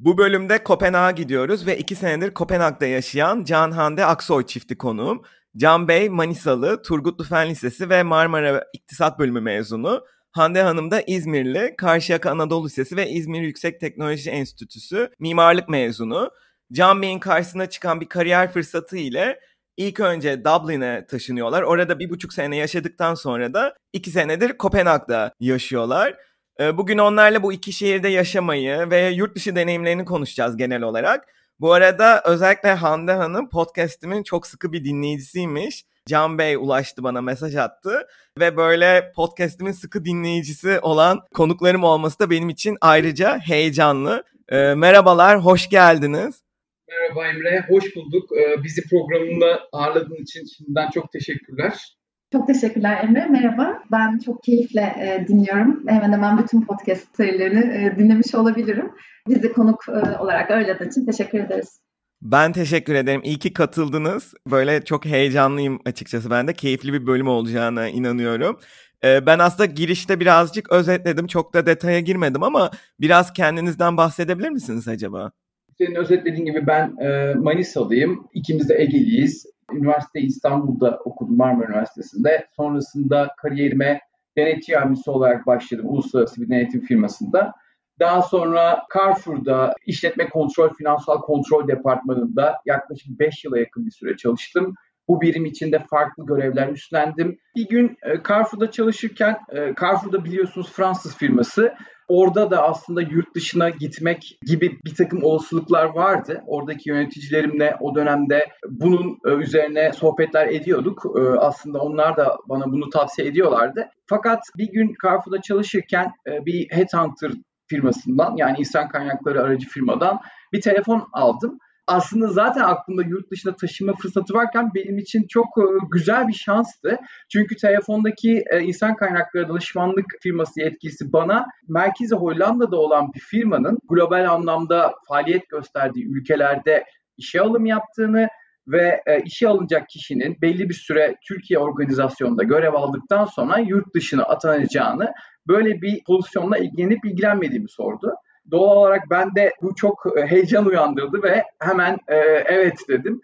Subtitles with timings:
[0.00, 5.22] Bu bölümde Kopenhag'a gidiyoruz ve iki senedir Kopenhag'da yaşayan Can Hande Aksoy çifti konuğum.
[5.56, 10.04] Can Bey Manisalı, Turgutlu Fen Lisesi ve Marmara İktisat Bölümü mezunu.
[10.32, 16.30] Hande Hanım da İzmirli, Karşıyaka Anadolu Lisesi ve İzmir Yüksek Teknoloji Enstitüsü mimarlık mezunu.
[16.72, 19.40] Can Bey'in karşısına çıkan bir kariyer fırsatı ile
[19.76, 21.62] ilk önce Dublin'e taşınıyorlar.
[21.62, 26.29] Orada bir buçuk sene yaşadıktan sonra da iki senedir Kopenhag'da yaşıyorlar.
[26.60, 31.28] Ee, bugün onlarla bu iki şehirde yaşamayı ve yurt dışı deneyimlerini konuşacağız genel olarak.
[31.60, 35.84] Bu arada özellikle Hande Hanım podcastimin çok sıkı bir dinleyicisiymiş.
[36.06, 38.06] Can Bey ulaştı bana mesaj attı
[38.38, 44.24] ve böyle podcastimin sıkı dinleyicisi olan konuklarım olması da benim için ayrıca heyecanlı.
[44.48, 46.42] Ee, merhabalar, hoş geldiniz.
[46.88, 48.30] Merhaba Emre, hoş bulduk.
[48.38, 51.99] Ee, bizi programında ağırladığın için şimdiden çok teşekkürler.
[52.32, 53.26] Çok teşekkürler Emre.
[53.26, 53.82] Merhaba.
[53.92, 55.88] Ben çok keyifle e, dinliyorum.
[55.88, 58.90] Hemen hemen bütün podcast serilerini e, dinlemiş olabilirim.
[59.28, 61.80] Bizi konuk e, olarak ağırladığın için teşekkür ederiz.
[62.22, 63.20] Ben teşekkür ederim.
[63.24, 64.34] İyi ki katıldınız.
[64.50, 66.52] Böyle çok heyecanlıyım açıkçası ben de.
[66.52, 68.58] Keyifli bir bölüm olacağına inanıyorum.
[69.04, 71.26] Ee, ben aslında girişte birazcık özetledim.
[71.26, 75.32] Çok da detaya girmedim ama biraz kendinizden bahsedebilir misiniz acaba?
[75.78, 78.28] Senin özetlediğin gibi ben e, Manisalıyım.
[78.34, 79.46] İkimiz de Egeliyiz.
[79.72, 82.46] Üniversite İstanbul'da okudum Marmara Üniversitesi'nde.
[82.56, 84.00] Sonrasında kariyerime
[84.36, 87.54] denetçi yardımcısı olarak başladım uluslararası bir denetim firmasında.
[88.00, 94.74] Daha sonra Carrefour'da işletme kontrol, finansal kontrol departmanında yaklaşık 5 yıla yakın bir süre çalıştım.
[95.08, 97.38] Bu birim içinde farklı görevler üstlendim.
[97.56, 101.74] Bir gün e, Carrefour'da çalışırken, e, Carrefour'da biliyorsunuz Fransız firması
[102.10, 106.42] orada da aslında yurt dışına gitmek gibi bir takım olasılıklar vardı.
[106.46, 111.04] Oradaki yöneticilerimle o dönemde bunun e, üzerine sohbetler ediyorduk.
[111.18, 113.88] E, aslında onlar da bana bunu tavsiye ediyorlardı.
[114.06, 117.32] Fakat bir gün Carrefour'da çalışırken e, bir headhunter
[117.66, 120.20] firmasından yani insan kaynakları aracı firmadan
[120.52, 121.58] bir telefon aldım
[121.90, 126.98] aslında zaten aklımda yurt dışına taşıma fırsatı varken benim için çok e, güzel bir şanstı.
[127.32, 134.30] Çünkü telefondaki e, insan kaynakları danışmanlık firması yetkisi bana merkezi Hollanda'da olan bir firmanın global
[134.30, 136.84] anlamda faaliyet gösterdiği ülkelerde
[137.16, 138.28] işe alım yaptığını
[138.68, 144.22] ve e, işe alınacak kişinin belli bir süre Türkiye organizasyonunda görev aldıktan sonra yurt dışına
[144.22, 145.12] atanacağını
[145.48, 148.14] böyle bir pozisyonla ilgilenip ilgilenmediğimi sordu.
[148.50, 153.20] Doğal olarak ben de bu çok e, heyecan uyandırdı ve hemen e, evet dedim.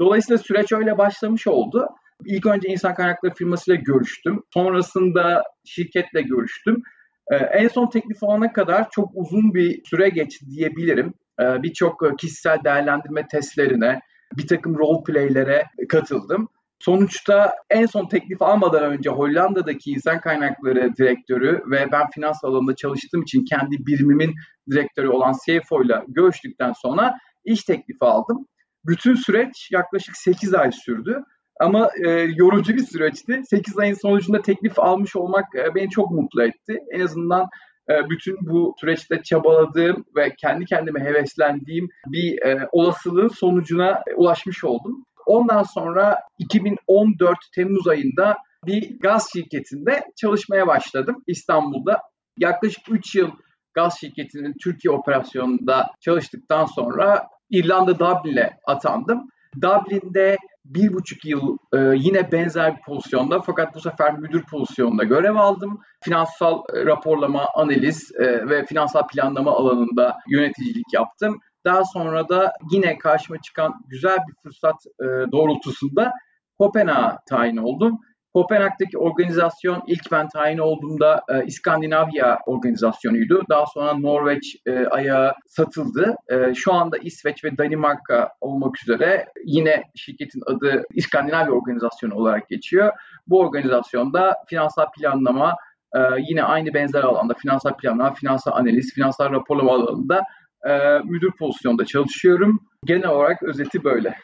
[0.00, 1.88] Dolayısıyla süreç öyle başlamış oldu.
[2.24, 4.42] İlk önce insan kaynakları firmasıyla görüştüm.
[4.54, 6.82] Sonrasında şirketle görüştüm.
[7.30, 11.14] Ee, en son teklif alana kadar çok uzun bir süre geçti diyebilirim.
[11.40, 14.00] Ee, Birçok kişisel değerlendirme testlerine,
[14.36, 16.48] bir takım role play'lere katıldım.
[16.80, 23.22] Sonuçta en son teklif almadan önce Hollanda'daki insan kaynakları direktörü ve ben finans alanında çalıştığım
[23.22, 24.34] için kendi birimimin
[24.70, 28.46] direktörü olan CFO ile görüştükten sonra iş teklifi aldım.
[28.86, 31.24] Bütün süreç yaklaşık 8 ay sürdü.
[31.60, 33.42] Ama e, yorucu bir süreçti.
[33.44, 36.78] 8 ayın sonucunda teklif almış olmak e, beni çok mutlu etti.
[36.92, 37.48] En azından
[37.90, 45.04] e, bütün bu süreçte çabaladığım ve kendi kendime heveslendiğim bir e, olasılığın sonucuna ulaşmış oldum.
[45.26, 48.36] Ondan sonra 2014 Temmuz ayında
[48.66, 52.00] bir gaz şirketinde çalışmaya başladım İstanbul'da.
[52.38, 53.30] Yaklaşık 3 yıl
[53.74, 59.28] gaz şirketinin Türkiye operasyonunda çalıştıktan sonra İrlanda Dublin'e atandım.
[59.62, 65.34] Dublin'de bir buçuk yıl e, yine benzer bir pozisyonda fakat bu sefer müdür pozisyonunda görev
[65.34, 65.80] aldım.
[66.04, 71.40] Finansal e, raporlama, analiz e, ve finansal planlama alanında yöneticilik yaptım.
[71.64, 76.12] Daha sonra da yine karşıma çıkan güzel bir fırsat e, doğrultusunda
[76.58, 77.98] Kopenhag'a tayin oldum.
[78.34, 83.42] Kopenhag'daki organizasyon ilk ben tayin olduğumda e, İskandinavya organizasyonuydu.
[83.48, 86.16] Daha sonra Norveç e, ayağı satıldı.
[86.28, 92.92] E, şu anda İsveç ve Danimarka olmak üzere yine şirketin adı İskandinavya organizasyonu olarak geçiyor.
[93.26, 95.56] Bu organizasyonda finansal planlama,
[95.96, 95.98] e,
[96.28, 100.22] yine aynı benzer alanda finansal planlama, finansal analiz, finansal raporlama alanında
[100.68, 102.60] e, müdür pozisyonda çalışıyorum.
[102.84, 104.14] Genel olarak özeti böyle.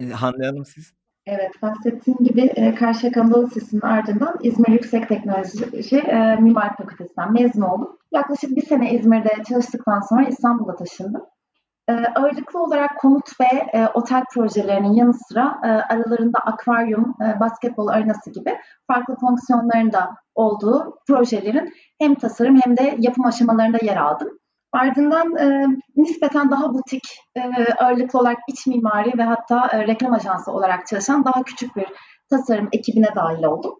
[0.00, 0.92] E, Hande Hanım siz?
[1.26, 7.62] Evet, bahsettiğim gibi e, Karşıyaka Anadolu Lisesi'nin ardından İzmir Yüksek Teknoloji e, Mimar Fakültesinden mezun
[7.62, 7.98] oldum.
[8.12, 11.22] Yaklaşık bir sene İzmir'de çalıştıktan sonra İstanbul'a taşındım.
[11.88, 17.88] E, ağırlıklı olarak konut ve e, otel projelerinin yanı sıra e, aralarında akvaryum, e, basketbol
[17.88, 24.28] arenası gibi farklı fonksiyonların da olduğu projelerin hem tasarım hem de yapım aşamalarında yer aldım.
[24.74, 25.66] Ardından e,
[25.96, 27.02] nispeten daha butik,
[27.36, 27.40] e,
[27.74, 31.86] ağırlıklı olarak iç mimari ve hatta e, reklam ajansı olarak çalışan daha küçük bir
[32.30, 33.74] tasarım ekibine dahil oldum.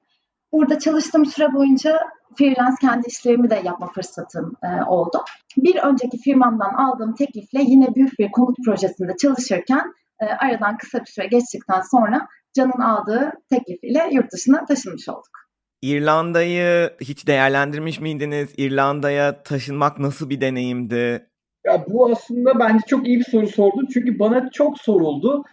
[0.53, 2.01] Burada çalıştığım süre boyunca
[2.39, 5.25] freelance kendi işlerimi de yapma fırsatım e, oldu.
[5.57, 11.07] Bir önceki firmamdan aldığım teklifle yine büyük bir konut projesinde çalışırken e, aradan kısa bir
[11.07, 15.44] süre geçtikten sonra Can'ın aldığı teklif ile yurt dışına taşınmış olduk.
[15.85, 18.55] İrlanda'yı hiç değerlendirmiş miydiniz?
[18.57, 21.27] İrlanda'ya taşınmak nasıl bir deneyimdi?
[21.67, 23.89] Ya bu aslında bence çok iyi bir soru sordun.
[23.95, 25.45] Çünkü bana çok soruldu.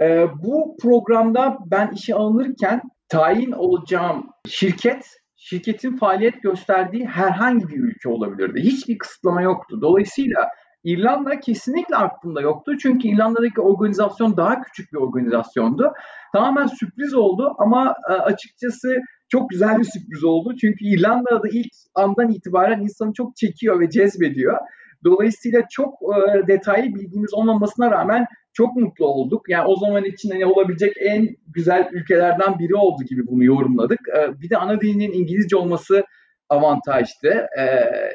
[0.00, 5.06] Ee, bu programda ben işe alınırken tayin olacağım şirket,
[5.36, 8.60] şirketin faaliyet gösterdiği herhangi bir ülke olabilirdi.
[8.60, 9.78] Hiçbir kısıtlama yoktu.
[9.82, 10.48] Dolayısıyla
[10.86, 12.72] İrlanda kesinlikle aklımda yoktu.
[12.82, 15.92] Çünkü İrlanda'daki organizasyon daha küçük bir organizasyondu.
[16.32, 18.96] Tamamen sürpriz oldu ama e, açıkçası
[19.28, 20.56] çok güzel bir sürpriz oldu.
[20.60, 24.58] Çünkü İrlanda'da ilk andan itibaren insanı çok çekiyor ve cezbediyor.
[25.04, 29.48] Dolayısıyla çok e, detaylı bilgimiz olmamasına rağmen çok mutlu olduk.
[29.48, 34.00] Yani o zaman için hani olabilecek en güzel ülkelerden biri oldu gibi bunu yorumladık.
[34.16, 36.04] E, bir de ana dilinin İngilizce olması
[36.48, 37.46] avantajdı.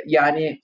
[0.06, 0.62] Yani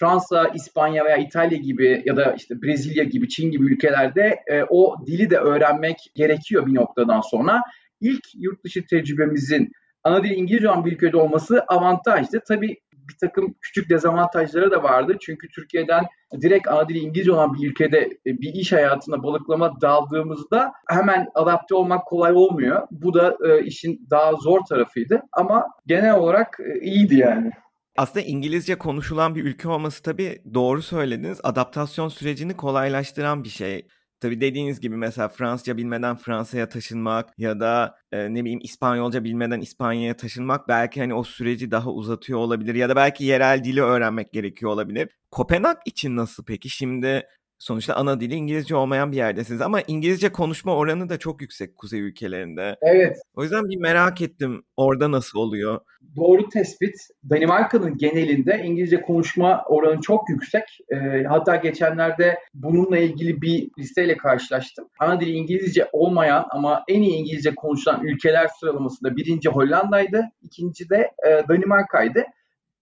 [0.00, 5.06] Fransa, İspanya veya İtalya gibi ya da işte Brezilya gibi, Çin gibi ülkelerde e, o
[5.06, 7.62] dili de öğrenmek gerekiyor bir noktadan sonra.
[8.00, 9.72] İlk yurt dışı tecrübemizin
[10.04, 12.40] ana dili İngilizce olan bir ülkede olması avantajdı.
[12.48, 12.76] Tabii
[13.08, 15.16] bir takım küçük dezavantajları da vardı.
[15.20, 16.04] Çünkü Türkiye'den
[16.40, 21.74] direkt ana dili İngilizce olan bir ülkede e, bir iş hayatına balıklama daldığımızda hemen adapte
[21.74, 22.88] olmak kolay olmuyor.
[22.90, 25.22] Bu da e, işin daha zor tarafıydı.
[25.32, 27.50] Ama genel olarak e, iyiydi yani.
[27.96, 31.40] Aslında İngilizce konuşulan bir ülke olması tabii doğru söylediniz.
[31.42, 33.86] Adaptasyon sürecini kolaylaştıran bir şey.
[34.20, 39.60] Tabii dediğiniz gibi mesela Fransızca bilmeden Fransa'ya taşınmak ya da e, ne bileyim İspanyolca bilmeden
[39.60, 44.32] İspanya'ya taşınmak belki hani o süreci daha uzatıyor olabilir ya da belki yerel dili öğrenmek
[44.32, 45.08] gerekiyor olabilir.
[45.30, 46.68] Kopenhag için nasıl peki?
[46.70, 47.26] Şimdi
[47.58, 52.00] Sonuçta ana dili İngilizce olmayan bir yerdesiniz ama İngilizce konuşma oranı da çok yüksek kuzey
[52.00, 52.76] ülkelerinde.
[52.82, 53.16] Evet.
[53.34, 55.80] O yüzden bir merak ettim orada nasıl oluyor?
[56.16, 56.94] Doğru tespit.
[57.30, 60.64] Danimarka'nın genelinde İngilizce konuşma oranı çok yüksek.
[60.92, 64.88] E, hatta geçenlerde bununla ilgili bir listeyle karşılaştım.
[65.00, 71.10] Ana dili İngilizce olmayan ama en iyi İngilizce konuşulan ülkeler sıralamasında birinci Hollanda'ydı, ikinci de
[71.26, 72.24] e, Danimarka'ydı.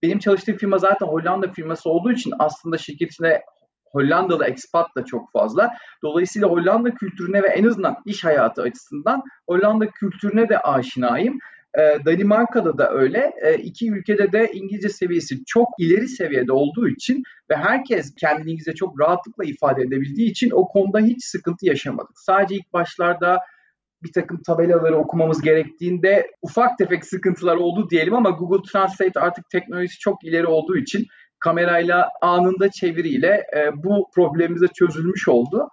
[0.02, 3.40] Benim çalıştığım firma zaten Hollanda firması olduğu için aslında şirketine
[3.94, 5.74] Hollandalı expat da çok fazla.
[6.02, 11.38] Dolayısıyla Hollanda kültürüne ve en azından iş hayatı açısından Hollanda kültürüne de aşinayım.
[11.78, 13.32] E, Danimarka'da da öyle.
[13.42, 18.74] E, iki ülkede de İngilizce seviyesi çok ileri seviyede olduğu için ve herkes kendini İngilizce
[18.74, 22.18] çok rahatlıkla ifade edebildiği için o konuda hiç sıkıntı yaşamadık.
[22.18, 23.38] Sadece ilk başlarda
[24.02, 29.98] bir takım tabelaları okumamız gerektiğinde ufak tefek sıkıntılar oldu diyelim ama Google Translate artık teknolojisi
[29.98, 31.06] çok ileri olduğu için
[31.44, 35.68] kamerayla anında çeviriyle e, bu problemimiz de çözülmüş oldu.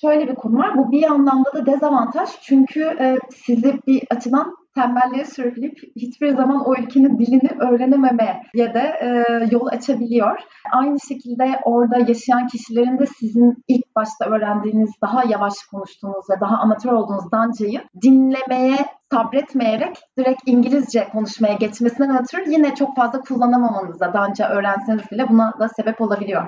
[0.00, 0.78] Şöyle bir konu var.
[0.78, 2.28] Bu bir anlamda da dezavantaj.
[2.42, 9.24] Çünkü e, sizi bir açıdan tembelliğe sürükleyip hiçbir zaman o ülkenin dilini öğrenememeye de e,
[9.50, 10.38] yol açabiliyor.
[10.72, 16.56] Aynı şekilde orada yaşayan kişilerin de sizin ilk başta öğrendiğiniz, daha yavaş konuştuğunuz ve daha
[16.56, 18.76] amatör olduğunuz Danca'yı dinlemeye
[19.12, 25.68] sabretmeyerek direkt İngilizce konuşmaya geçmesinden ötürü yine çok fazla kullanamamanıza Danca öğrenseniz bile buna da
[25.68, 26.46] sebep olabiliyor.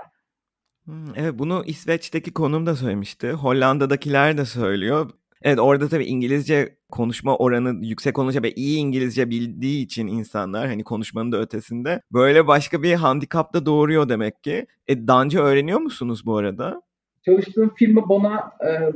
[0.89, 3.33] Hmm, evet bunu İsveç'teki konum da söylemişti.
[3.33, 5.11] Hollanda'dakiler de söylüyor.
[5.43, 10.85] Evet orada tabii İngilizce konuşma oranı yüksek olunca ve iyi İngilizce bildiği için insanlar hani
[10.85, 14.67] konuşmanın da ötesinde böyle başka bir handikap da doğuruyor demek ki.
[14.87, 16.83] E, Danca öğreniyor musunuz bu arada?
[17.25, 18.93] Çalıştığım firma bana e,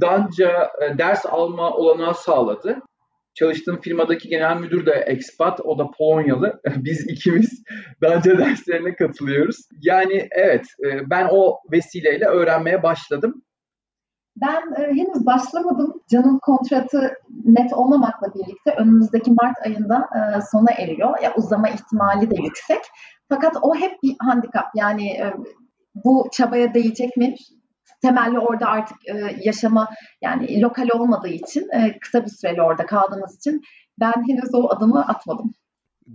[0.00, 2.82] Danca e, ders alma olanağı sağladı.
[3.38, 6.60] Çalıştığım firmadaki genel müdür de expat, o da Polonyalı.
[6.76, 7.64] Biz ikimiz
[8.02, 9.56] Danca derslerine katılıyoruz.
[9.82, 13.42] Yani evet, e, ben o vesileyle öğrenmeye başladım.
[14.36, 16.02] Ben e, henüz başlamadım.
[16.10, 17.14] Can'ın kontratı
[17.44, 21.22] net olmamakla birlikte önümüzdeki Mart ayında e, sona eriyor.
[21.22, 22.80] Ya uzama ihtimali de yüksek.
[23.28, 24.66] Fakat o hep bir handikap.
[24.74, 25.20] Yani
[26.04, 27.34] bu çabaya değecek mi?
[28.02, 29.88] Temelli orada artık e, yaşama
[30.22, 33.62] yani lokal olmadığı için e, kısa bir süreli orada kaldığımız için
[34.00, 35.54] ben henüz o adımı atmadım.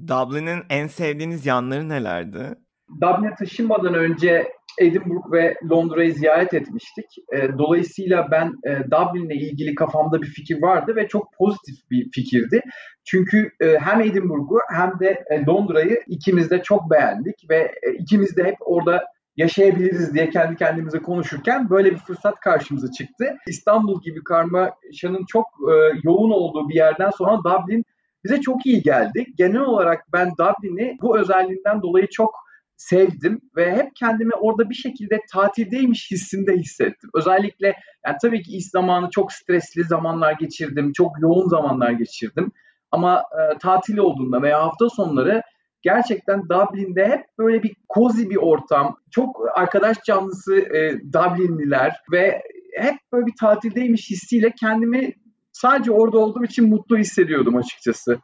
[0.07, 2.55] Dublin'in en sevdiğiniz yanları nelerdi?
[3.01, 4.47] Dublin'e taşınmadan önce
[4.79, 7.05] Edinburgh ve Londra'yı ziyaret etmiştik.
[7.33, 12.61] E, dolayısıyla ben e, Dublin'le ilgili kafamda bir fikir vardı ve çok pozitif bir fikirdi.
[13.05, 18.37] Çünkü e, hem Edinburgh'u hem de e, Londra'yı ikimiz de çok beğendik ve e, ikimiz
[18.37, 19.05] de hep orada
[19.41, 23.25] yaşayabiliriz diye kendi kendimize konuşurken böyle bir fırsat karşımıza çıktı.
[23.47, 27.85] İstanbul gibi karmaşanın çok e, yoğun olduğu bir yerden sonra Dublin
[28.23, 29.25] bize çok iyi geldi.
[29.37, 32.35] Genel olarak ben Dublin'i bu özelliğinden dolayı çok
[32.77, 37.09] sevdim ve hep kendimi orada bir şekilde tatildeymiş hissinde hissettim.
[37.15, 37.67] Özellikle
[38.05, 42.51] yani tabii ki iş zamanı çok stresli zamanlar geçirdim, çok yoğun zamanlar geçirdim.
[42.91, 45.41] Ama e, tatil olduğunda veya hafta sonları
[45.81, 52.41] gerçekten Dublin'de hep böyle bir cozy bir ortam, çok arkadaş canlısı e, Dublinliler ve
[52.77, 55.13] hep böyle bir tatildeymiş hissiyle kendimi
[55.51, 58.19] sadece orada olduğum için mutlu hissediyordum açıkçası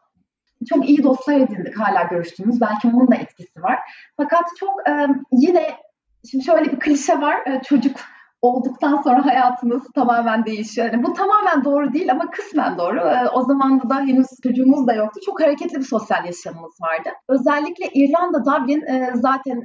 [0.69, 2.61] çok iyi dostlar edindik hala görüştüğümüz.
[2.61, 3.79] Belki onun da etkisi var.
[4.17, 5.77] Fakat çok e, yine
[6.31, 7.37] şimdi şöyle bir klişe var.
[7.45, 7.97] E, çocuk
[8.41, 10.93] olduktan sonra hayatınız tamamen değişiyor.
[10.93, 12.99] Yani bu tamamen doğru değil ama kısmen doğru.
[12.99, 15.19] E, o zaman da henüz çocuğumuz da yoktu.
[15.25, 17.09] Çok hareketli bir sosyal yaşamımız vardı.
[17.29, 19.61] Özellikle İrlanda, Dublin e, zaten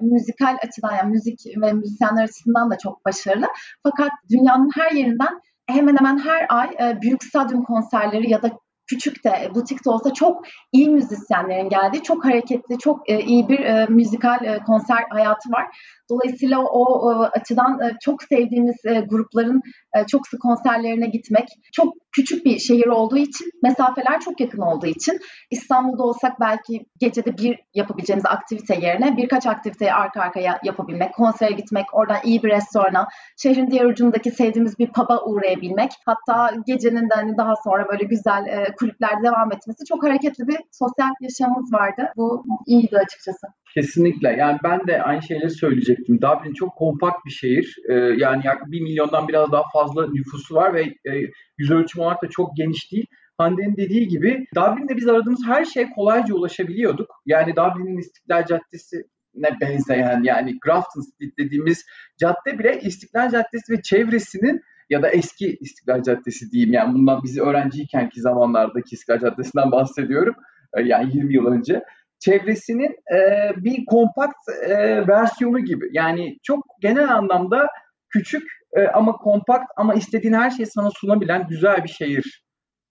[0.00, 3.46] müzikal açıdan yani müzik ve müzisyenler açısından da çok başarılı.
[3.82, 8.50] Fakat dünyanın her yerinden hemen hemen her ay e, büyük stadyum konserleri ya da
[8.86, 13.48] küçük de e, butik de olsa çok iyi müzisyenlerin geldiği, çok hareketli, çok e, iyi
[13.48, 15.66] bir e, müzikal e, konser hayatı var.
[16.10, 19.60] Dolayısıyla o, o açıdan e, çok sevdiğimiz e, grupların
[19.96, 24.86] e, çok sık konserlerine gitmek, çok küçük bir şehir olduğu için, mesafeler çok yakın olduğu
[24.86, 25.18] için
[25.50, 31.86] İstanbul'da olsak belki gecede bir yapabileceğimiz aktivite yerine birkaç aktiviteyi arka arkaya yapabilmek, konsere gitmek,
[31.92, 37.36] oradan iyi bir restorana, şehrin diğer ucundaki sevdiğimiz bir pub'a uğrayabilmek, hatta gecenin de hani
[37.36, 42.02] daha sonra böyle güzel e, kulüplerde devam etmesi çok hareketli bir sosyal yaşamımız vardı.
[42.16, 43.46] Bu iyiydi açıkçası.
[43.74, 44.28] Kesinlikle.
[44.28, 46.22] Yani ben de aynı şeyleri söyleyecektim.
[46.22, 47.76] Dublin çok kompakt bir şehir.
[47.88, 51.12] Ee, yani yaklaşık bir milyondan biraz daha fazla nüfusu var ve e,
[51.58, 53.06] yüz ölçümü olarak da çok geniş değil.
[53.38, 57.10] Hande'nin dediği gibi Dublin'de biz aradığımız her şeye kolayca ulaşabiliyorduk.
[57.26, 59.04] Yani Dublin'in İstiklal Caddesi
[59.34, 61.84] ne benzeyen yani Grafton Street dediğimiz
[62.18, 64.60] cadde bile İstiklal Caddesi ve çevresinin
[64.90, 70.34] ya da eski İstiklal Caddesi diyeyim yani bundan bizi öğrenciykenki zamanlardaki İstiklal Caddesi'nden bahsediyorum.
[70.76, 71.84] Ee, yani 20 yıl önce
[72.18, 75.88] çevresinin e, bir kompakt e, versiyonu gibi.
[75.92, 77.68] Yani çok genel anlamda
[78.08, 78.42] küçük
[78.76, 82.44] e, ama kompakt ama istediğin her şeyi sana sunabilen güzel bir şehir.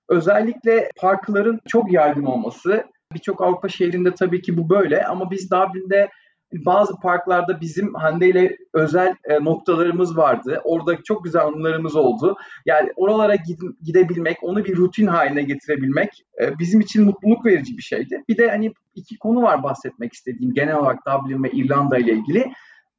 [0.10, 2.84] Özellikle parkların çok yaygın olması.
[3.14, 6.10] Birçok Avrupa şehrinde tabii ki bu böyle ama biz Dublin'de
[6.66, 10.62] bazı parklarda bizim Hande ile özel e, noktalarımız vardı.
[10.64, 12.38] Orada çok güzel anılarımız oldu.
[12.66, 17.82] Yani oralara gid- gidebilmek, onu bir rutin haline getirebilmek e, bizim için mutluluk verici bir
[17.82, 18.24] şeydi.
[18.30, 22.52] Bir de hani iki konu var bahsetmek istediğim genel olarak Dublin ve İrlanda ile ilgili.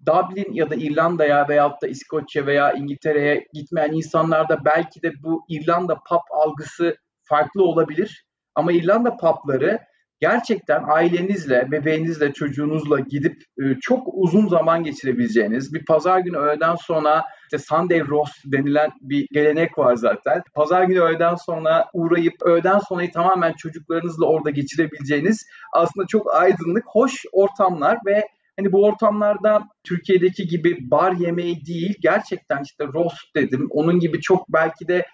[0.07, 5.95] Dublin ya da İrlanda'ya veyahut da İskoçya veya İngiltere'ye gitmeyen insanlarda belki de bu İrlanda
[5.95, 8.25] pub algısı farklı olabilir.
[8.55, 9.79] Ama İrlanda pubları
[10.25, 17.25] gerçekten ailenizle, bebeğinizle, çocuğunuzla gidip e, çok uzun zaman geçirebileceğiniz bir pazar günü öğleden sonra
[17.45, 20.43] işte Sunday roast denilen bir gelenek var zaten.
[20.55, 27.13] Pazar günü öğleden sonra uğrayıp öğleden sonrayı tamamen çocuklarınızla orada geçirebileceğiniz aslında çok aydınlık, hoş
[27.33, 28.25] ortamlar ve
[28.59, 33.67] Hani bu ortamlarda Türkiye'deki gibi bar yemeği değil gerçekten işte roast dedim.
[33.71, 35.07] Onun gibi çok belki de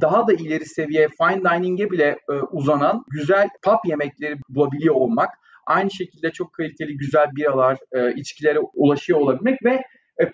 [0.00, 5.30] daha da ileri seviye fine dining'e bile e, uzanan güzel pub yemekleri bulabiliyor olmak,
[5.66, 9.82] aynı şekilde çok kaliteli güzel biralar, e, içkilere ulaşıyor olabilmek ve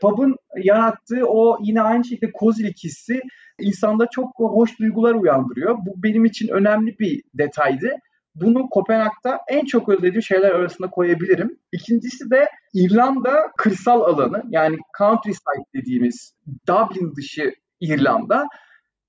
[0.00, 3.20] pub'ın yarattığı o yine aynı şekilde kozilik hissi
[3.60, 5.78] insanda çok hoş duygular uyandırıyor.
[5.86, 7.90] Bu benim için önemli bir detaydı.
[8.34, 11.58] Bunu Kopenhag'da en çok özlediğim şeyler arasında koyabilirim.
[11.72, 16.34] İkincisi de İrlanda kırsal alanı yani countryside dediğimiz
[16.68, 18.46] Dublin dışı İrlanda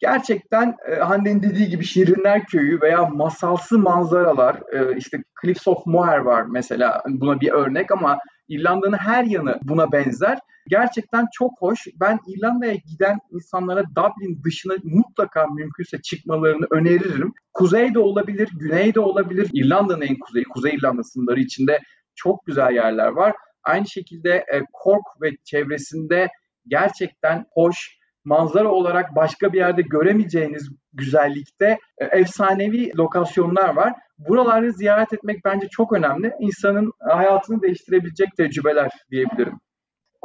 [0.02, 6.18] gerçekten e, Hande'nin dediği gibi Şirinler Köyü veya masalsı manzaralar, e, işte Cliffs of Moher
[6.18, 10.40] var mesela buna bir örnek ama İrlanda'nın her yanı buna benzer.
[10.68, 11.88] Gerçekten çok hoş.
[12.00, 17.34] Ben İrlanda'ya giden insanlara Dublin dışına mutlaka mümkünse çıkmalarını öneririm.
[17.54, 19.50] Kuzey de olabilir, güney de olabilir.
[19.54, 21.80] İrlanda'nın en kuzeyi, Kuzey İrlanda sınırları içinde
[22.16, 23.36] çok güzel yerler var.
[23.64, 26.28] Aynı şekilde e, Cork ve çevresinde
[26.68, 33.94] gerçekten hoş, manzara olarak başka bir yerde göremeyeceğiniz güzellikte e, efsanevi lokasyonlar var.
[34.18, 36.34] Buraları ziyaret etmek bence çok önemli.
[36.40, 39.60] İnsanın hayatını değiştirebilecek tecrübeler diyebilirim.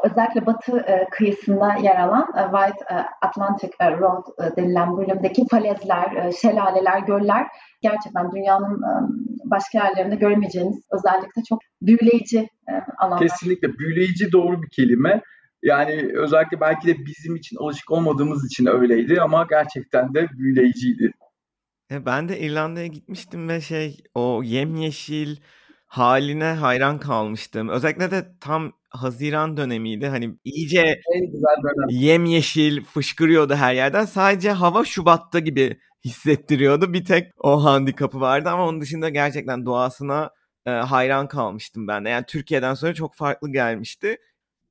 [0.05, 2.85] Özellikle batı e, kıyısında yer alan e, White
[3.23, 7.47] Atlantic Road denilen bölümdeki falezler, şelaleler, göller
[7.83, 8.83] gerçekten dünyanın
[9.45, 12.49] başka yerlerinde göremeyeceğiniz özellikle çok büyüleyici
[12.99, 13.21] alanlar.
[13.21, 15.23] Kesinlikle büyüleyici doğru bir kelime.
[15.63, 21.13] Yani özellikle belki de bizim için alışık olmadığımız için öyleydi ama gerçekten de büyüleyiciydi.
[21.91, 25.37] E, ben de İrlanda'ya gitmiştim ve şey o yemyeşil
[25.87, 27.69] haline hayran kalmıştım.
[27.69, 30.07] Özellikle de tam Haziran dönemiydi.
[30.07, 30.81] Hani iyice
[31.15, 31.89] en güzel dönem.
[31.89, 34.05] yemyeşil fışkırıyordu her yerden.
[34.05, 36.93] Sadece hava Şubat'ta gibi hissettiriyordu.
[36.93, 40.31] Bir tek o handikapı vardı ama onun dışında gerçekten doğasına
[40.67, 42.09] e, hayran kalmıştım ben de.
[42.09, 44.17] Yani Türkiye'den sonra çok farklı gelmişti.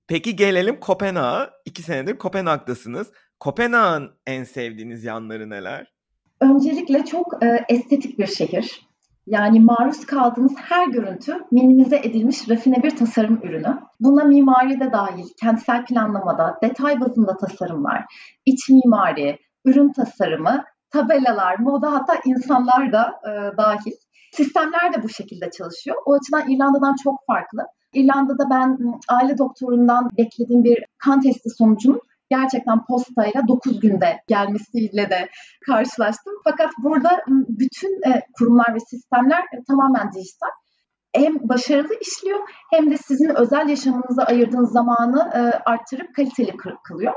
[0.08, 1.50] Peki gelelim Kopenhag'a.
[1.66, 3.12] İki senedir Kopenhag'dasınız.
[3.40, 5.94] Kopenhag'ın en sevdiğiniz yanları neler?
[6.42, 8.82] Öncelikle çok e, estetik bir şehir.
[9.28, 13.80] Yani maruz kaldığınız her görüntü minimize edilmiş rafine bir tasarım ürünü.
[14.00, 18.06] Buna mimari de dahil, kentsel planlamada, detay bazında tasarımlar,
[18.46, 23.94] iç mimari, ürün tasarımı, tabelalar, moda hatta insanlar da e, dahil.
[24.34, 25.98] Sistemler de bu şekilde çalışıyor.
[26.06, 27.66] O açıdan İrlanda'dan çok farklı.
[27.96, 28.78] İrlanda'da ben
[29.10, 35.30] aile doktorundan beklediğim bir kan testi sonucunun gerçekten postayla 9 günde gelmesiyle de
[35.66, 36.34] karşılaştım.
[36.44, 40.50] Fakat burada bütün e, kurumlar ve sistemler e, tamamen dijital.
[41.16, 42.40] Hem başarılı işliyor
[42.74, 47.14] hem de sizin özel yaşamınıza ayırdığınız zamanı e, arttırıp kaliteli kılıyor.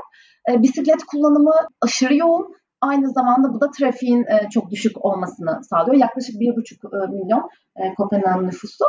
[0.49, 2.55] Bisiklet kullanımı aşırı yoğun.
[2.81, 5.97] Aynı zamanda bu da trafiğin çok düşük olmasını sağlıyor.
[5.97, 7.49] Yaklaşık 1,5 milyon
[7.97, 8.85] Kopenhag nüfusu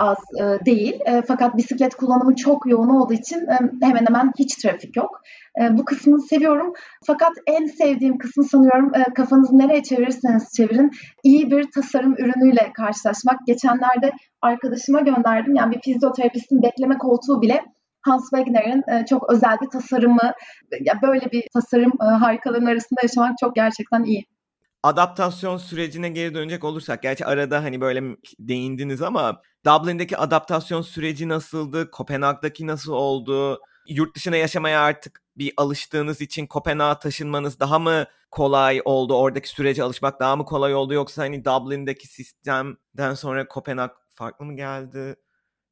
[0.00, 1.00] az e, değil.
[1.06, 5.20] E, fakat bisiklet kullanımı çok yoğun olduğu için e, hemen hemen hiç trafik yok.
[5.60, 6.72] E, bu kısmını seviyorum.
[7.06, 10.90] Fakat en sevdiğim kısmı sanıyorum e, kafanızı nereye çevirirseniz çevirin
[11.24, 13.46] iyi bir tasarım ürünüyle karşılaşmak.
[13.46, 15.54] Geçenlerde arkadaşıma gönderdim.
[15.54, 17.64] Yani bir fizyoterapistin bekleme koltuğu bile
[18.02, 20.32] Hans Wegner'in e, çok özel bir tasarımı,
[21.02, 24.26] böyle bir tasarım e, harikaların arasında yaşamak çok gerçekten iyi
[24.82, 31.90] adaptasyon sürecine geri dönecek olursak gerçi arada hani böyle değindiniz ama Dublin'deki adaptasyon süreci nasıldı?
[31.90, 33.60] Kopenhag'daki nasıl oldu?
[33.88, 39.14] Yurt dışına yaşamaya artık bir alıştığınız için Kopenhag'a taşınmanız daha mı kolay oldu?
[39.14, 40.94] Oradaki sürece alışmak daha mı kolay oldu?
[40.94, 45.16] Yoksa hani Dublin'deki sistemden sonra Kopenhag farklı mı geldi?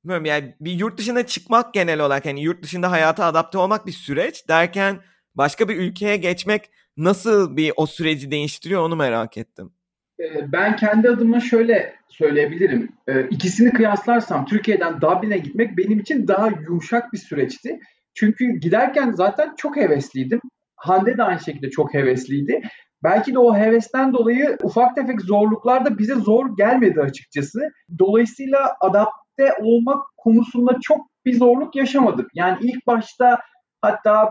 [0.04, 3.92] Bilmiyorum yani bir yurt dışına çıkmak genel olarak hani yurt dışında hayata adapte olmak bir
[3.92, 5.02] süreç derken
[5.34, 9.72] başka bir ülkeye geçmek nasıl bir o süreci değiştiriyor onu merak ettim.
[10.20, 12.88] Ee, ben kendi adıma şöyle söyleyebilirim.
[13.08, 17.80] Ee, ikisini kıyaslarsam Türkiye'den Dublin'e gitmek benim için daha yumuşak bir süreçti.
[18.14, 20.40] Çünkü giderken zaten çok hevesliydim.
[20.76, 22.62] Hande de aynı şekilde çok hevesliydi.
[23.04, 27.60] Belki de o hevesten dolayı ufak tefek zorluklar da bize zor gelmedi açıkçası.
[27.98, 32.30] Dolayısıyla adapte olmak konusunda çok bir zorluk yaşamadık.
[32.34, 33.38] Yani ilk başta
[33.82, 34.30] hatta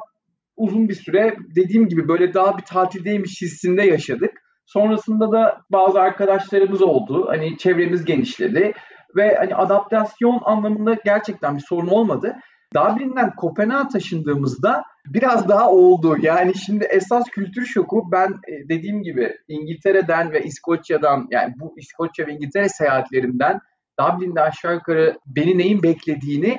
[0.58, 4.32] uzun bir süre dediğim gibi böyle daha bir tatildeymiş hissinde yaşadık.
[4.66, 7.28] Sonrasında da bazı arkadaşlarımız oldu.
[7.28, 8.74] Hani çevremiz genişledi
[9.16, 12.36] ve hani adaptasyon anlamında gerçekten bir sorun olmadı.
[12.76, 16.18] Dublin'den Kopenhag'a taşındığımızda biraz daha oldu.
[16.22, 22.28] Yani şimdi esas kültür şoku ben e, dediğim gibi İngiltere'den ve İskoçya'dan yani bu İskoçya
[22.28, 23.60] ve İngiltere seyahatlerimden
[24.00, 26.58] Dublin'de aşağı yukarı beni neyin beklediğini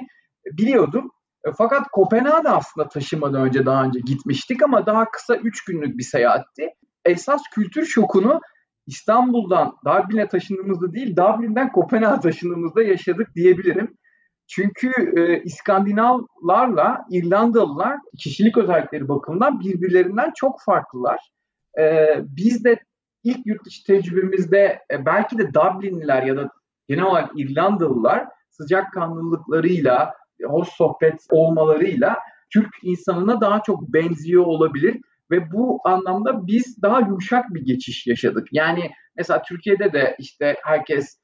[0.58, 1.10] biliyordum.
[1.46, 6.02] E, fakat Kopenhag'a aslında taşımadan önce daha önce gitmiştik ama daha kısa 3 günlük bir
[6.02, 6.68] seyahatti.
[7.04, 8.40] Esas kültür şokunu
[8.86, 13.96] İstanbul'dan Dublin'e taşındığımızda değil, Dublin'den Kopenhag'a taşındığımızda yaşadık diyebilirim.
[14.48, 21.18] Çünkü e, İskandinavlarla İrlandalılar kişilik özellikleri bakımından birbirlerinden çok farklılar.
[21.78, 22.78] E, biz de
[23.24, 26.50] ilk yurt dışı tecrübemizde e, belki de Dublinliler ya da
[26.88, 32.18] genel olarak İrlandalılar sıcakkanlılıklarıyla, hoş sohbet olmalarıyla
[32.50, 38.48] Türk insanına daha çok benziyor olabilir ve bu anlamda biz daha yumuşak bir geçiş yaşadık.
[38.52, 41.18] Yani mesela Türkiye'de de işte herkes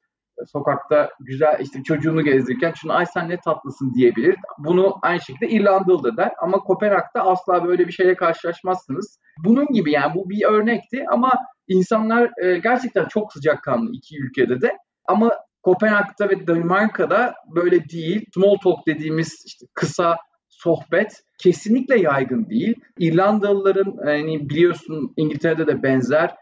[0.45, 4.35] sokakta güzel işte çocuğunu gezdirirken şunu ay sen ne tatlısın diyebilir.
[4.57, 9.19] Bunu aynı şekilde İrlandalı da der ama Kopenhag'da asla böyle bir şeyle karşılaşmazsınız.
[9.45, 11.31] Bunun gibi yani bu bir örnekti ama
[11.67, 15.31] insanlar e, gerçekten çok sıcakkanlı iki ülkede de ama
[15.65, 18.25] Kopenhag'da ve Danimarka'da böyle değil.
[18.33, 20.17] Small talk dediğimiz işte kısa
[20.49, 22.75] sohbet kesinlikle yaygın değil.
[22.99, 26.35] İrlandalıların hani biliyorsun İngiltere'de de benzer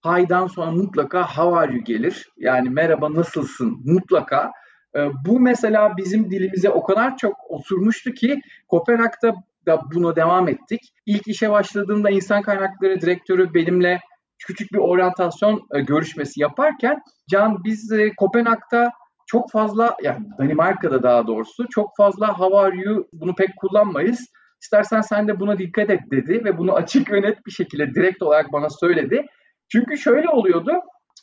[0.00, 2.28] haydan sonra mutlaka how are you gelir.
[2.36, 4.50] Yani merhaba nasılsın mutlaka.
[4.96, 9.34] Ee, bu mesela bizim dilimize o kadar çok oturmuştu ki Kopenhag'da
[9.66, 10.80] da buna devam ettik.
[11.06, 14.00] İlk işe başladığımda insan kaynakları direktörü benimle
[14.46, 18.92] küçük bir oryantasyon e, görüşmesi yaparken Can biz e, Kopenhag'da
[19.26, 24.26] çok fazla yani Danimarka'da daha doğrusu çok fazla how are you bunu pek kullanmayız.
[24.62, 28.22] İstersen sen de buna dikkat et dedi ve bunu açık ve net bir şekilde direkt
[28.22, 29.26] olarak bana söyledi.
[29.68, 30.72] Çünkü şöyle oluyordu.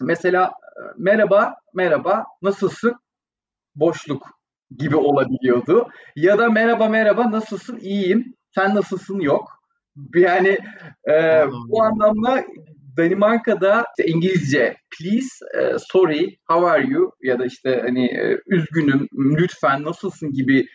[0.01, 2.95] Mesela e, merhaba, merhaba, nasılsın?
[3.75, 4.28] Boşluk
[4.78, 5.88] gibi olabiliyordu.
[6.15, 7.78] Ya da merhaba, merhaba, nasılsın?
[7.78, 8.36] İyiyim.
[8.56, 9.19] Sen nasılsın?
[9.19, 9.60] Yok.
[10.15, 10.58] Yani
[11.10, 12.43] e, bu anlamda
[12.97, 15.27] Danimarka'da işte İngilizce please,
[15.60, 20.67] e, sorry, how are you ya da işte hani e, üzgünüm, lütfen, nasılsın gibi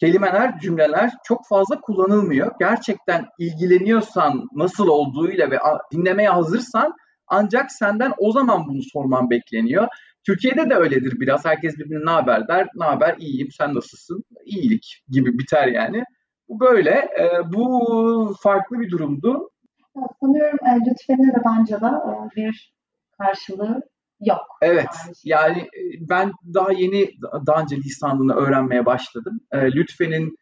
[0.00, 2.52] kelimeler, cümleler çok fazla kullanılmıyor.
[2.58, 5.58] Gerçekten ilgileniyorsan nasıl olduğuyla ve
[5.92, 6.94] dinlemeye hazırsan
[7.28, 9.88] ancak senden o zaman bunu sorman bekleniyor.
[10.26, 11.44] Türkiye'de de öyledir biraz.
[11.44, 12.68] Herkes birbirine ne haber der.
[12.74, 13.16] Ne haber?
[13.18, 13.48] İyiyim.
[13.50, 14.24] Sen nasılsın?
[14.44, 16.04] İyilik gibi biter yani.
[16.48, 16.90] Bu böyle.
[16.90, 19.50] E, bu farklı bir durumdu.
[20.20, 22.74] Sanıyorum e, Lütfen'in de bence de e, bir
[23.18, 23.82] karşılığı
[24.20, 24.46] yok.
[24.62, 24.88] Evet.
[25.24, 27.10] Yani e, ben daha yeni
[27.46, 29.40] daha önce lisanını öğrenmeye başladım.
[29.52, 30.36] E, Lütfen'in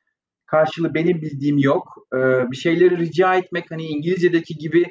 [0.46, 1.94] karşılığı benim bildiğim yok.
[2.14, 2.18] E,
[2.50, 4.86] bir şeyleri rica etmek hani İngilizce'deki gibi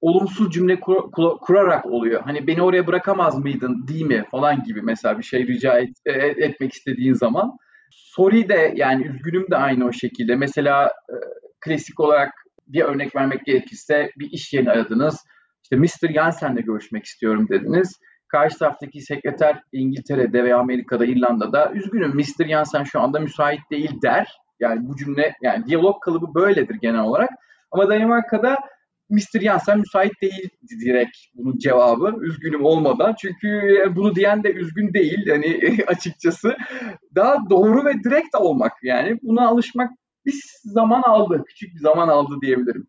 [0.00, 2.22] olumsuz cümle kur, kur, kurarak oluyor.
[2.22, 6.12] Hani beni oraya bırakamaz mıydın değil mi falan gibi mesela bir şey rica et, e,
[6.12, 7.56] etmek istediğin zaman.
[7.90, 10.36] Sorry de yani üzgünüm de aynı o şekilde.
[10.36, 11.16] Mesela e,
[11.60, 12.32] klasik olarak
[12.68, 15.24] bir örnek vermek gerekirse bir iş yerini aradınız.
[15.62, 16.12] İşte Mr.
[16.14, 18.00] Jansen'le görüşmek istiyorum dediniz.
[18.28, 22.48] Karşı taraftaki sekreter İngiltere'de veya Amerika'da, İrlanda'da üzgünüm Mr.
[22.48, 24.38] Jansen şu anda müsait değil der.
[24.60, 27.30] Yani bu cümle yani diyalog kalıbı böyledir genel olarak.
[27.70, 28.56] Ama Danimarka'da
[29.10, 29.40] Mr.
[29.40, 30.48] Jansen müsait değil
[30.84, 32.14] direkt bunun cevabı.
[32.20, 33.14] Üzgünüm olmadan.
[33.20, 36.56] Çünkü bunu diyen de üzgün değil hani açıkçası.
[37.14, 39.18] Daha doğru ve direkt olmak yani.
[39.22, 39.90] Buna alışmak
[40.28, 41.44] bir zaman aldı.
[41.46, 42.88] Küçük bir zaman aldı diyebilirim.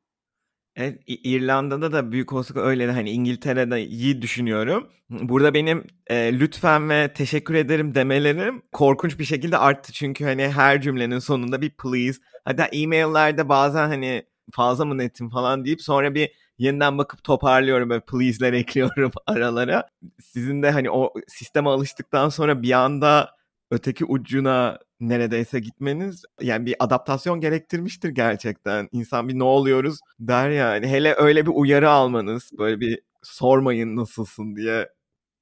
[0.75, 4.87] Evet, İrlanda'da da büyük olasılıkla öyle hani İngiltere'de iyi düşünüyorum.
[5.09, 9.93] Burada benim e, lütfen ve teşekkür ederim demelerim korkunç bir şekilde arttı.
[9.93, 12.19] Çünkü hani her cümlenin sonunda bir please.
[12.45, 18.01] Hatta e-maillerde bazen hani fazla mı netim falan deyip sonra bir yeniden bakıp toparlıyorum böyle
[18.05, 19.89] please'ler ekliyorum aralara.
[20.21, 23.35] Sizin de hani o sisteme alıştıktan sonra bir anda
[23.71, 28.89] öteki ucuna neredeyse gitmeniz yani bir adaptasyon gerektirmiştir gerçekten.
[28.91, 30.87] İnsan bir ne oluyoruz der yani.
[30.87, 34.89] Hele öyle bir uyarı almanız böyle bir sormayın nasılsın diye.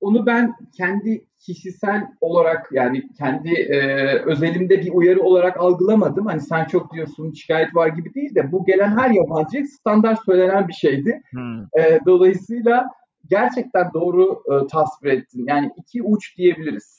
[0.02, 3.80] Onu ben kendi kişisel olarak yani kendi e,
[4.26, 6.26] özelimde bir uyarı olarak algılamadım.
[6.26, 10.68] Hani sen çok diyorsun şikayet var gibi değil de bu gelen her yabancı standart söylenen
[10.68, 11.22] bir şeydi.
[11.32, 11.62] Hmm.
[11.62, 12.88] E, dolayısıyla
[13.30, 15.46] gerçekten doğru e, tasvir ettin.
[15.48, 16.97] Yani iki uç diyebiliriz.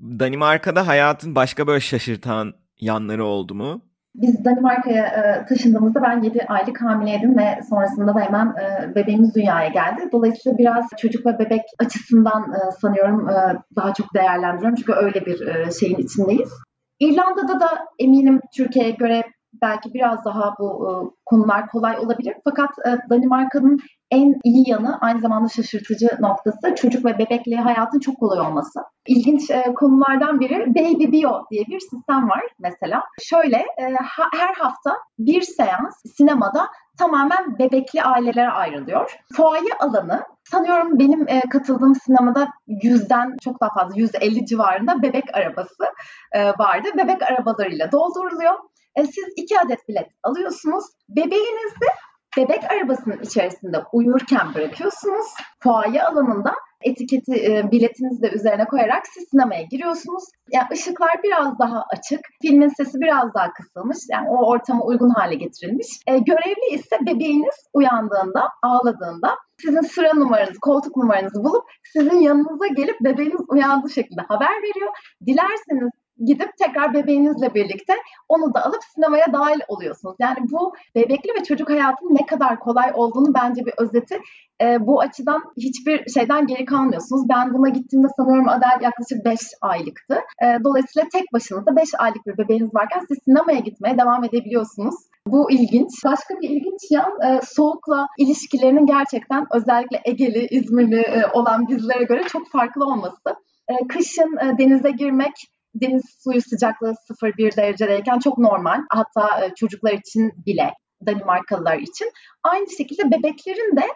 [0.00, 3.82] Danimarka'da hayatın başka böyle şaşırtan yanları oldu mu?
[4.14, 9.68] Biz Danimarka'ya e, taşındığımızda ben 7 aylık hamileydim ve sonrasında da hemen e, bebeğimiz dünyaya
[9.68, 10.08] geldi.
[10.12, 13.34] Dolayısıyla biraz çocuk ve bebek açısından e, sanıyorum e,
[13.76, 14.76] daha çok değerlendiriyorum.
[14.76, 16.52] Çünkü öyle bir e, şeyin içindeyiz.
[17.00, 19.24] İrlanda'da da eminim Türkiye'ye göre
[19.62, 20.90] belki biraz daha bu e,
[21.24, 22.34] konular kolay olabilir.
[22.44, 28.18] Fakat e, Danimarka'nın en iyi yanı aynı zamanda şaşırtıcı noktası çocuk ve bebekle hayatın çok
[28.18, 28.80] kolay olması.
[29.06, 33.02] İlginç e, konulardan biri Baby Bio diye bir sistem var mesela.
[33.22, 39.16] Şöyle e, ha, her hafta bir seans sinemada tamamen bebekli ailelere ayrılıyor.
[39.36, 45.84] Fuaye alanı sanıyorum benim e, katıldığım sinemada yüzden çok daha fazla 150 civarında bebek arabası
[46.32, 46.88] e, vardı.
[46.98, 48.54] Bebek arabalarıyla dolduruluyor.
[48.96, 50.84] E, siz iki adet bilet alıyorsunuz.
[51.08, 51.88] Bebeğinizi
[52.36, 55.26] bebek arabasının içerisinde uyurken bırakıyorsunuz.
[55.62, 56.54] Fuaye alanında
[56.84, 60.24] etiketi e, biletinizi de üzerine koyarak siz sinemaya giriyorsunuz.
[60.52, 63.98] Yani ışıklar biraz daha açık, filmin sesi biraz daha kısılmış.
[64.10, 65.86] Yani o ortama uygun hale getirilmiş.
[66.06, 72.96] E, görevli ise bebeğiniz uyandığında, ağladığında sizin sıra numaranızı, koltuk numaranızı bulup sizin yanınıza gelip
[73.00, 74.90] bebeğiniz uyandığı şekilde haber veriyor.
[75.26, 75.90] Dilerseniz
[76.24, 77.94] gidip tekrar bebeğinizle birlikte
[78.28, 80.16] onu da alıp sinemaya dahil oluyorsunuz.
[80.18, 84.20] Yani bu bebekli ve çocuk hayatının ne kadar kolay olduğunu bence bir özeti.
[84.62, 87.28] E, bu açıdan hiçbir şeyden geri kalmıyorsunuz.
[87.28, 90.20] Ben buna gittiğimde sanıyorum Adel yaklaşık 5 aylıktı.
[90.42, 94.94] E, dolayısıyla tek başınıza 5 aylık bir bebeğiniz varken siz sinemaya gitmeye devam edebiliyorsunuz.
[95.26, 95.90] Bu ilginç.
[96.04, 102.22] Başka bir ilginç yan e, soğukla ilişkilerinin gerçekten özellikle Egeli, İzmirli e, olan bizlere göre
[102.22, 103.36] çok farklı olması.
[103.68, 105.32] E, kışın e, denize girmek
[105.74, 108.80] deniz suyu sıcaklığı 0-1 derecedeyken çok normal.
[108.90, 110.74] Hatta e, çocuklar için bile,
[111.06, 112.10] Danimarkalılar için.
[112.42, 113.86] Aynı şekilde bebeklerin de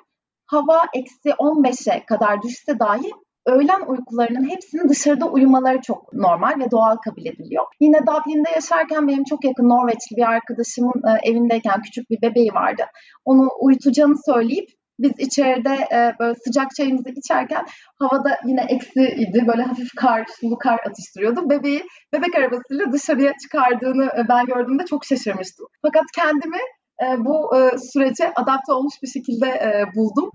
[0.47, 3.11] hava eksi 15'e kadar düşse dahi
[3.47, 7.65] öğlen uykularının hepsinin dışarıda uyumaları çok normal ve doğal kabul ediliyor.
[7.81, 12.83] Yine Dublin'de yaşarken benim çok yakın Norveçli bir arkadaşımın e, evindeyken küçük bir bebeği vardı.
[13.25, 17.67] Onu uyutacağını söyleyip biz içeride e, böyle sıcak çayımızı içerken
[17.99, 19.45] havada yine eksi idi.
[19.47, 21.51] Böyle hafif kar, sulu kar atıştırıyordu.
[21.51, 25.67] Bebeği bebek arabasıyla dışarıya çıkardığını e, ben gördüğümde çok şaşırmıştım.
[25.83, 26.61] Fakat kendimi
[27.03, 30.31] e, bu e, sürece adapte olmuş bir şekilde e, buldum.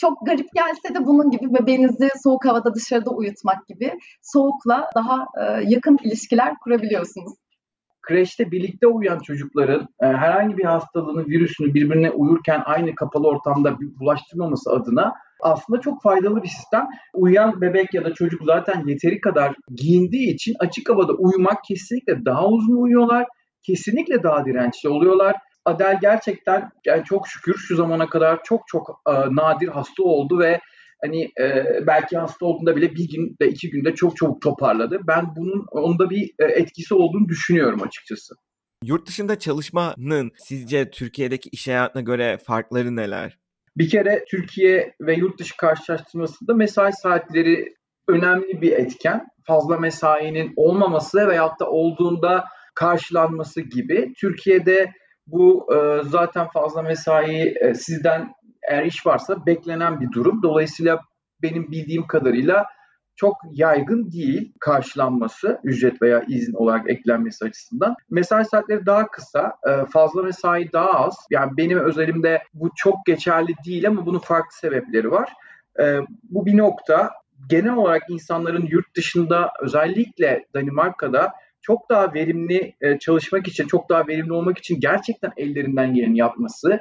[0.00, 5.62] Çok garip gelse de bunun gibi bebeğinizi soğuk havada dışarıda uyutmak gibi soğukla daha e,
[5.66, 7.32] yakın ilişkiler kurabiliyorsunuz
[8.08, 14.70] kreşte birlikte uyuyan çocukların e, herhangi bir hastalığını, virüsünü birbirine uyurken aynı kapalı ortamda bulaştırmaması
[14.70, 15.12] adına
[15.42, 16.86] aslında çok faydalı bir sistem.
[17.14, 22.48] Uyuyan bebek ya da çocuk zaten yeteri kadar giyindiği için açık havada uyumak kesinlikle daha
[22.48, 23.26] uzun uyuyorlar.
[23.66, 25.36] Kesinlikle daha dirençli oluyorlar.
[25.64, 30.60] Adel gerçekten yani çok şükür şu zamana kadar çok çok e, nadir hasta oldu ve
[31.02, 35.00] hani e, belki hasta olduğunda bile bir günde iki günde çok çabuk toparladı.
[35.08, 38.34] Ben bunun onda bir e, etkisi olduğunu düşünüyorum açıkçası.
[38.84, 43.38] Yurt dışında çalışmanın sizce Türkiye'deki iş hayatına göre farkları neler?
[43.76, 47.74] Bir kere Türkiye ve yurt dışı karşılaştırmasında mesai saatleri
[48.08, 49.26] önemli bir etken.
[49.46, 54.12] Fazla mesainin olmaması veyahut da olduğunda karşılanması gibi.
[54.20, 54.92] Türkiye'de
[55.26, 58.32] bu e, zaten fazla mesai e, sizden
[58.70, 60.42] eğer iş varsa beklenen bir durum.
[60.42, 61.00] Dolayısıyla
[61.42, 62.66] benim bildiğim kadarıyla
[63.16, 67.94] çok yaygın değil karşılanması ücret veya izin olarak eklenmesi açısından.
[68.10, 71.16] Mesai saatleri daha kısa, e, fazla mesai daha az.
[71.30, 75.32] Yani benim özelimde bu çok geçerli değil ama bunun farklı sebepleri var.
[75.80, 77.10] E, bu bir nokta.
[77.48, 81.32] Genel olarak insanların yurt dışında özellikle Danimarka'da
[81.66, 86.80] çok daha verimli e, çalışmak için, çok daha verimli olmak için gerçekten ellerinden geleni yapması,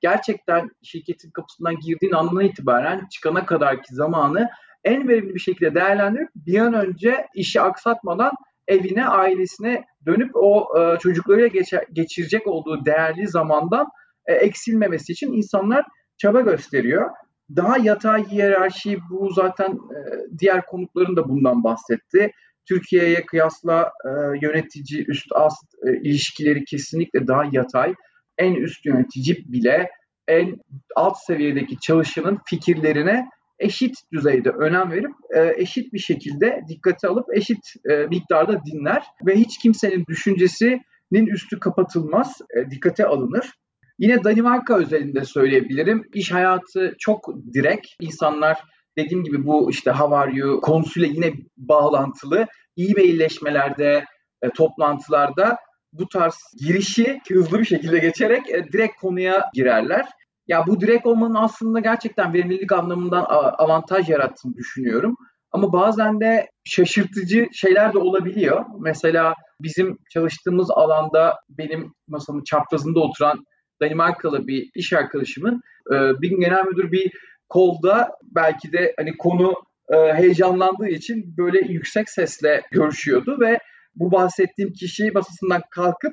[0.00, 4.48] gerçekten şirketin kapısından girdiğin andan itibaren çıkana kadarki zamanı
[4.84, 8.32] en verimli bir şekilde değerlendirip bir an önce işi aksatmadan
[8.68, 13.86] evine, ailesine dönüp o e, çocuklarıyla geçer, geçirecek olduğu değerli zamandan
[14.26, 15.84] e, eksilmemesi için insanlar
[16.16, 17.10] çaba gösteriyor.
[17.56, 19.98] Daha yatay hiyerarşi bu zaten e,
[20.38, 22.32] diğer konukların da bundan bahsetti.
[22.68, 24.10] Türkiye'ye kıyasla e,
[24.42, 27.94] yönetici üst ast e, ilişkileri kesinlikle daha yatay.
[28.38, 29.90] En üst yönetici bile
[30.28, 30.56] en
[30.96, 33.28] alt seviyedeki çalışanın fikirlerine
[33.58, 37.58] eşit düzeyde önem verip e, eşit bir şekilde dikkate alıp eşit
[37.90, 43.50] e, miktarda dinler ve hiç kimsenin düşüncesinin üstü kapatılmaz, e, dikkate alınır.
[43.98, 46.04] Yine Danimarka özelinde söyleyebilirim.
[46.14, 47.86] İş hayatı çok direkt.
[48.00, 48.58] İnsanlar
[48.98, 52.46] dediğim gibi bu işte how are konusuyla yine bağlantılı.
[52.76, 54.04] E-mailleşmelerde,
[54.42, 55.56] e, toplantılarda
[55.92, 60.06] bu tarz girişi hızlı bir şekilde geçerek e, direkt konuya girerler.
[60.48, 63.24] Ya bu direkt olmanın aslında gerçekten verimlilik anlamından
[63.58, 65.16] avantaj yarattığını düşünüyorum.
[65.52, 68.64] Ama bazen de şaşırtıcı şeyler de olabiliyor.
[68.80, 73.44] Mesela bizim çalıştığımız alanda benim masamın çaprazında oturan
[73.82, 75.60] Danimarkalı bir iş arkadaşımın
[75.92, 77.12] e, bir gün genel müdür bir
[77.48, 79.54] kolda belki de hani konu
[79.92, 83.58] e, heyecanlandığı için böyle yüksek sesle görüşüyordu ve
[83.94, 86.12] bu bahsettiğim kişi masasından kalkıp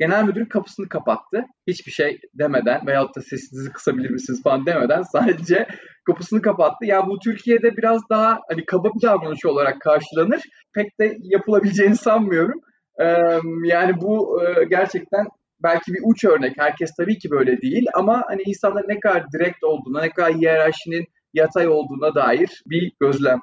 [0.00, 1.44] genel müdürün kapısını kapattı.
[1.66, 5.66] Hiçbir şey demeden veyahut da sesinizi kısabilir misiniz falan demeden sadece
[6.06, 6.84] kapısını kapattı.
[6.86, 10.42] Yani bu Türkiye'de biraz daha hani kaba bir davranış olarak karşılanır.
[10.74, 12.60] Pek de yapılabileceğini sanmıyorum.
[13.00, 13.16] Ee,
[13.64, 15.26] yani bu e, gerçekten
[15.62, 16.58] belki bir uç örnek.
[16.58, 21.06] Herkes tabii ki böyle değil ama hani insanlar ne kadar direkt olduğuna, ne kadar hiyerarşinin
[21.34, 23.40] yatay olduğuna dair bir gözlem.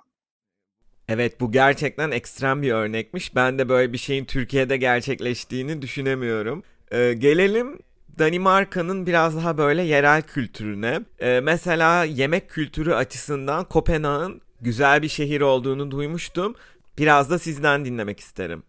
[1.10, 3.36] Evet bu gerçekten ekstrem bir örnekmiş.
[3.36, 6.64] Ben de böyle bir şeyin Türkiye'de gerçekleştiğini düşünemiyorum.
[6.92, 7.80] Ee, gelelim
[8.20, 11.00] Danimarka'nın biraz daha böyle yerel kültürüne.
[11.20, 16.56] Ee, mesela yemek kültürü açısından Kopenhag'ın güzel bir şehir olduğunu duymuştum.
[16.98, 18.64] Biraz da sizden dinlemek isterim.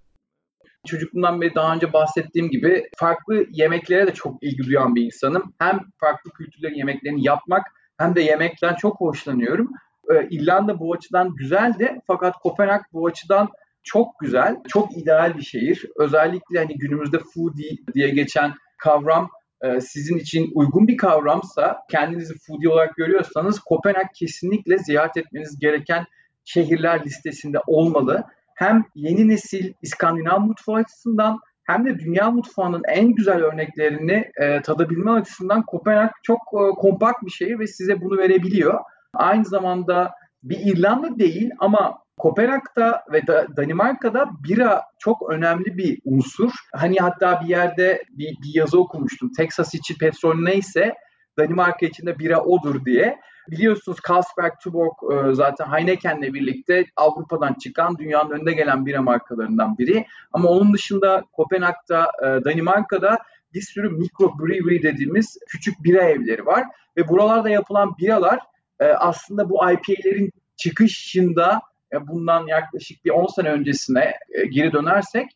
[0.86, 5.54] Çocukluğumdan beri daha önce bahsettiğim gibi farklı yemeklere de çok ilgi duyan bir insanım.
[5.58, 7.66] Hem farklı kültürlerin yemeklerini yapmak
[7.98, 9.70] hem de yemekten çok hoşlanıyorum.
[10.10, 13.48] Ee, İrlanda bu açıdan güzeldi fakat Kopenhag bu açıdan
[13.82, 15.86] çok güzel, çok ideal bir şehir.
[15.96, 19.28] Özellikle hani günümüzde foodie diye geçen kavram
[19.62, 26.04] e, sizin için uygun bir kavramsa, kendinizi foodie olarak görüyorsanız Kopenhag kesinlikle ziyaret etmeniz gereken
[26.44, 28.24] şehirler listesinde olmalı.
[28.58, 35.10] Hem yeni nesil İskandinav mutfağı açısından hem de dünya mutfağının en güzel örneklerini e, tadabilme
[35.10, 38.80] açısından Kopenhag çok e, kompakt bir şehir ve size bunu verebiliyor.
[39.14, 40.10] Aynı zamanda
[40.42, 43.22] bir İrlanda değil ama Kopenhag'da ve
[43.56, 46.50] Danimarka'da bira çok önemli bir unsur.
[46.74, 49.30] Hani hatta bir yerde bir, bir yazı okumuştum.
[49.36, 50.94] Texas için petrol neyse
[51.38, 53.18] Danimarka için de bira odur diye.
[53.50, 60.06] Biliyorsunuz Carlsberg, Tuborg e, zaten Heineken'le birlikte Avrupa'dan çıkan dünyanın önde gelen bira markalarından biri.
[60.32, 63.18] Ama onun dışında Kopenhag'da, e, Danimarka'da
[63.54, 66.64] bir sürü mikro brewery dediğimiz küçük bira evleri var.
[66.96, 68.38] Ve buralarda yapılan biralar
[68.80, 71.60] e, aslında bu IPA'lerin çıkışında
[72.00, 74.14] bundan yaklaşık bir 10 sene öncesine
[74.50, 75.26] geri dönersek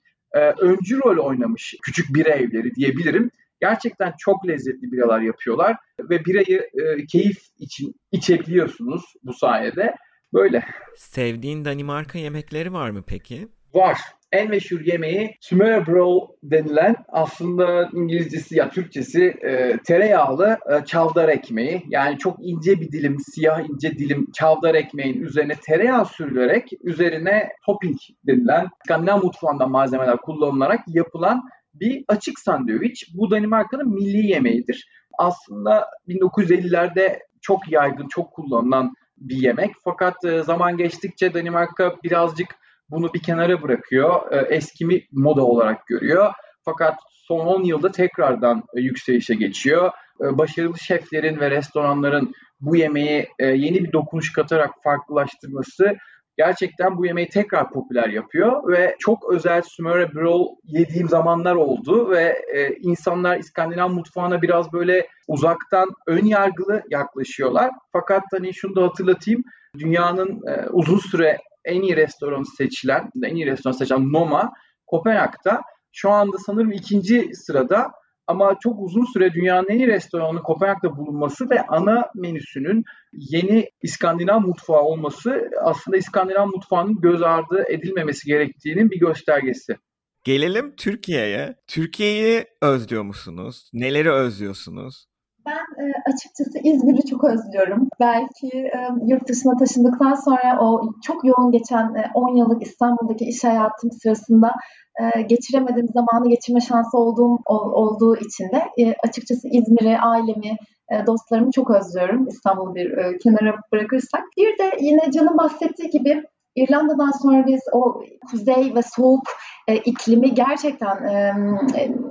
[0.58, 3.30] öncü rol oynamış küçük bira evleri diyebilirim.
[3.62, 5.76] Gerçekten çok lezzetli biralar yapıyorlar
[6.10, 9.94] ve birayı e, keyif için içebiliyorsunuz bu sayede.
[10.34, 10.64] Böyle.
[10.96, 13.48] Sevdiğin Danimarka yemekleri var mı peki?
[13.74, 13.98] Var.
[14.32, 21.82] en meşhur yemeği Smørrebrød denilen aslında İngilizcesi ya Türkçesi e, tereyağlı e, çavdar ekmeği.
[21.88, 27.96] Yani çok ince bir dilim, siyah ince dilim çavdar ekmeğin üzerine tereyağı sürülerek üzerine topping
[28.26, 31.42] denilen Skandinav mutfağından malzemeler kullanılarak yapılan
[31.74, 33.10] bir açık sandviç.
[33.14, 34.88] Bu Danimarka'nın milli yemeğidir.
[35.18, 39.70] Aslında 1950'lerde çok yaygın, çok kullanılan bir yemek.
[39.84, 42.56] Fakat e, zaman geçtikçe Danimarka birazcık
[42.90, 44.32] bunu bir kenara bırakıyor.
[44.32, 46.32] E, eskimi moda olarak görüyor.
[46.64, 49.90] Fakat son 10 yılda tekrardan e, yükselişe geçiyor.
[50.20, 55.96] Başarılı şeflerin ve restoranların bu yemeği yeni bir dokunuş katarak farklılaştırması
[56.36, 62.42] gerçekten bu yemeği tekrar popüler yapıyor ve çok özel Smøre Brol yediğim zamanlar oldu ve
[62.54, 67.70] e, insanlar İskandinav mutfağına biraz böyle uzaktan ön yargılı yaklaşıyorlar.
[67.92, 69.42] Fakat hani şunu da hatırlatayım.
[69.78, 74.52] Dünyanın e, uzun süre en iyi restoranı seçilen, en iyi restoran seçilen Noma
[74.86, 77.92] Kopenhag'da şu anda sanırım ikinci sırada
[78.26, 84.40] ama çok uzun süre dünyanın en iyi restoranının Kopenhag'da bulunması ve ana menüsünün yeni İskandinav
[84.40, 89.76] mutfağı olması aslında İskandinav mutfağının göz ardı edilmemesi gerektiğinin bir göstergesi.
[90.24, 91.54] Gelelim Türkiye'ye.
[91.66, 93.70] Türkiye'yi özlüyor musunuz?
[93.72, 95.06] Neleri özlüyorsunuz?
[95.46, 97.88] Ben e, açıkçası İzmir'i çok özlüyorum.
[98.00, 103.44] Belki e, yurt dışına taşındıktan sonra o çok yoğun geçen e, 10 yıllık İstanbul'daki iş
[103.44, 104.52] hayatım sırasında
[105.00, 110.56] e, geçiremediğim zamanı geçirme şansı olduğum ol, olduğu için de e, açıkçası İzmir'i, ailemi,
[110.92, 114.22] e, dostlarımı çok özlüyorum İstanbul'u bir e, kenara bırakırsak.
[114.36, 116.22] Bir de yine Can'ın bahsettiği gibi
[116.56, 119.22] İrlanda'dan sonra biz o kuzey ve soğuk
[119.68, 121.34] e, iklimi gerçekten e,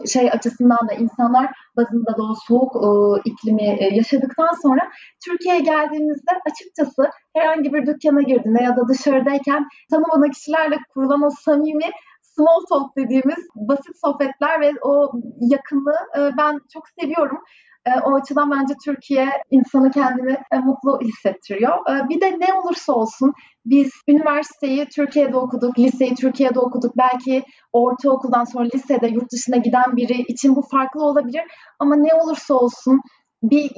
[0.07, 4.91] şey açısından da insanlar bazında da o soğuk e, iklimi e, yaşadıktan sonra
[5.25, 11.89] Türkiye'ye geldiğimizde açıkçası herhangi bir dükkana girdiğinde ya da dışarıdayken tanımadığı kişilerle kurulan o samimi
[12.21, 17.37] small talk dediğimiz basit sohbetler ve o yakınlığı e, ben çok seviyorum.
[17.85, 21.77] E, o açıdan bence Türkiye insanı kendini e, mutlu hissettiriyor.
[21.89, 23.33] E, bir de ne olursa olsun
[23.65, 26.97] biz üniversiteyi Türkiye'de okuduk, liseyi Türkiye'de okuduk.
[26.97, 31.43] Belki ortaokuldan sonra lisede yurt dışına giden biri için bu farklı olabilir.
[31.79, 33.01] Ama ne olursa olsun
[33.43, 33.71] bir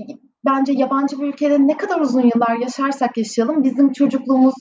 [0.45, 4.53] bence yabancı bir ülkede ne kadar uzun yıllar yaşarsak yaşayalım bizim çocukluğumuz,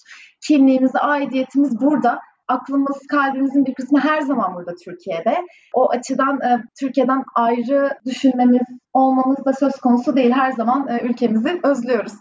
[0.46, 5.36] kimliğimiz, aidiyetimiz burada aklımız, kalbimizin bir kısmı her zaman burada Türkiye'de.
[5.74, 10.30] O açıdan e, Türkiye'den ayrı düşünmemiz, olmamız da söz konusu değil.
[10.30, 12.12] Her zaman e, ülkemizi özlüyoruz.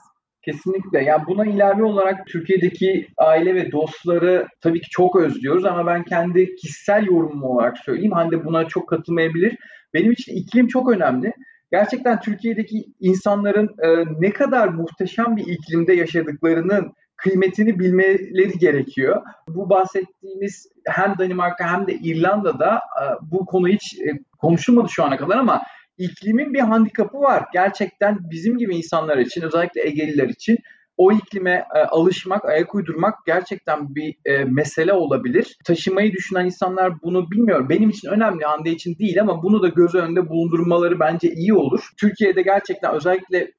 [0.42, 1.04] Kesinlikle.
[1.04, 6.56] Yani buna ilave olarak Türkiye'deki aile ve dostları tabii ki çok özlüyoruz ama ben kendi
[6.56, 8.12] kişisel yorumum olarak söyleyeyim.
[8.12, 9.58] Hande buna çok katılmayabilir.
[9.94, 11.34] Benim için iklim çok önemli.
[11.72, 19.22] Gerçekten Türkiye'deki insanların e, ne kadar muhteşem bir iklimde yaşadıklarının kıymetini bilmeleri gerekiyor.
[19.48, 25.18] Bu bahsettiğimiz hem Danimarka hem de İrlanda'da e, bu konu hiç e, konuşulmadı şu ana
[25.18, 25.62] kadar ama
[25.98, 27.46] iklimin bir handikapı var.
[27.54, 30.58] Gerçekten bizim gibi insanlar için özellikle Egeliler için
[30.98, 35.58] o iklime e, alışmak, ayak uydurmak gerçekten bir mesele olabilir.
[35.66, 37.70] Taşımayı düşünen insanlar bunu bilmiyor.
[37.70, 41.90] Benim için önemli, Hande için değil ama bunu da göz önünde bulundurmaları bence iyi olur.
[42.00, 43.52] Türkiye'de gerçekten özellikle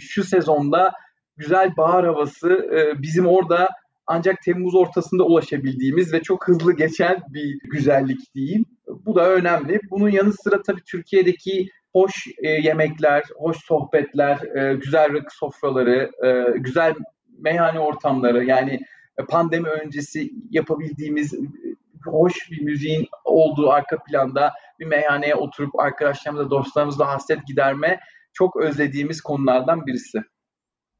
[0.00, 0.92] şu sezonda
[1.40, 3.68] güzel bahar havası e, bizim orada
[4.06, 8.64] ancak Temmuz ortasında ulaşabildiğimiz ve çok hızlı geçen bir güzellik diyeyim.
[8.88, 9.80] Bu da önemli.
[9.90, 16.58] Bunun yanı sıra tabii Türkiye'deki hoş e, yemekler, hoş sohbetler, e, güzel rakı sofraları, e,
[16.58, 16.94] güzel
[17.38, 18.80] meyhane ortamları yani
[19.28, 21.34] pandemi öncesi yapabildiğimiz
[22.04, 28.00] hoş bir müziğin olduğu arka planda bir meyhaneye oturup arkadaşlarımızla, dostlarımızla hasret giderme
[28.32, 30.18] çok özlediğimiz konulardan birisi.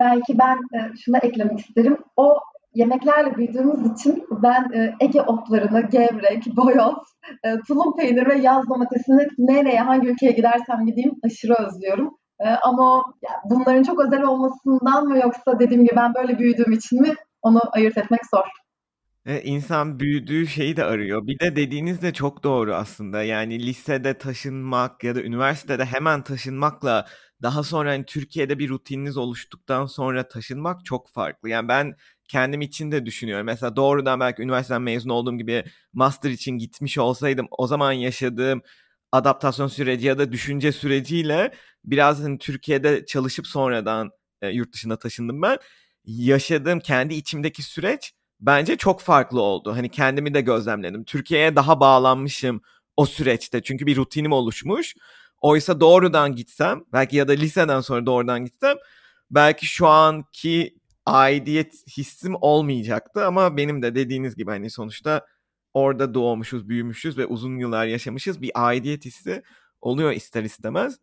[0.01, 1.99] Belki ben e, şuna eklemek isterim.
[2.17, 2.39] O
[2.75, 6.99] yemeklerle büyüdüğümüz için ben e, Ege otlarını, gevrek, boyoz,
[7.45, 12.17] e, tulum peynir ve yaz domatesini nereye, hangi ülkeye gidersem gideyim aşırı özlüyorum.
[12.41, 17.03] E, ama yani bunların çok özel olmasından mı yoksa dediğim gibi ben böyle büyüdüğüm için
[17.03, 18.60] mi onu ayırt etmek zor.
[19.27, 21.27] E, insan büyüdüğü şeyi de arıyor.
[21.27, 23.23] Bir de dediğiniz de çok doğru aslında.
[23.23, 27.07] Yani lisede taşınmak ya da üniversitede hemen taşınmakla
[27.43, 31.49] daha sonra hani Türkiye'de bir rutininiz oluştuktan sonra taşınmak çok farklı.
[31.49, 31.95] Yani ben
[32.29, 33.47] kendim için de düşünüyorum.
[33.47, 38.63] Mesela doğrudan belki üniversiteden mezun olduğum gibi master için gitmiş olsaydım o zaman yaşadığım
[39.13, 41.53] adaptasyon süreci ya da düşünce süreciyle
[41.85, 44.11] biraz hani Türkiye'de çalışıp sonradan
[44.43, 45.59] e, yurt dışına taşındım ben.
[46.05, 49.73] Yaşadığım kendi içimdeki süreç bence çok farklı oldu.
[49.77, 51.05] Hani kendimi de gözlemledim.
[51.05, 52.61] Türkiye'ye daha bağlanmışım
[52.97, 53.63] o süreçte.
[53.63, 54.95] Çünkü bir rutinim oluşmuş.
[55.41, 58.77] Oysa doğrudan gitsem belki ya da liseden sonra doğrudan gitsem
[59.31, 60.75] belki şu anki
[61.07, 65.27] aidiyet hissim olmayacaktı ama benim de dediğiniz gibi hani sonuçta
[65.75, 68.43] orada doğmuşuz, büyümüşüz ve uzun yıllar yaşamışız.
[68.43, 69.43] Bir aidiyet hissi
[69.81, 70.99] oluyor ister istemez.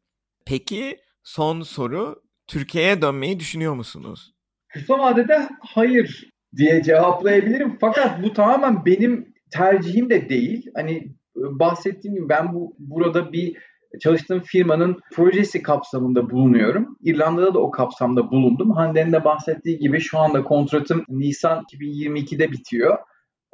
[0.46, 4.34] Peki son soru Türkiye'ye dönmeyi düşünüyor musunuz?
[4.68, 7.78] Kısa vadede hayır diye cevaplayabilirim.
[7.82, 10.72] Fakat bu tamamen benim tercihim de değil.
[10.76, 10.94] Hani
[11.38, 13.58] e, bahsettiğim gibi ben bu burada bir
[14.02, 16.98] çalıştığım firmanın projesi kapsamında bulunuyorum.
[17.02, 18.72] İrlanda'da da o kapsamda bulundum.
[18.72, 22.98] Hande'nin de bahsettiği gibi şu anda kontratım Nisan 2022'de bitiyor.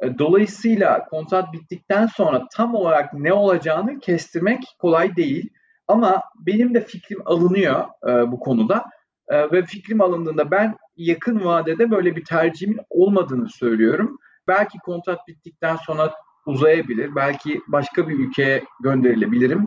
[0.00, 5.50] E, dolayısıyla kontrat bittikten sonra tam olarak ne olacağını kestirmek kolay değil.
[5.88, 8.84] Ama benim de fikrim alınıyor e, bu konuda.
[9.28, 14.18] E, ve fikrim alındığında ben yakın vadede böyle bir tercihimin olmadığını söylüyorum.
[14.48, 16.12] Belki kontrat bittikten sonra
[16.46, 17.14] uzayabilir.
[17.14, 19.66] Belki başka bir ülkeye gönderilebilirim.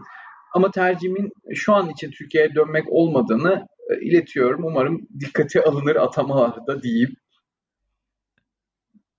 [0.54, 4.64] Ama tercihimin şu an için Türkiye'ye dönmek olmadığını e, iletiyorum.
[4.64, 7.16] Umarım dikkate alınır atamalarda diyeyim.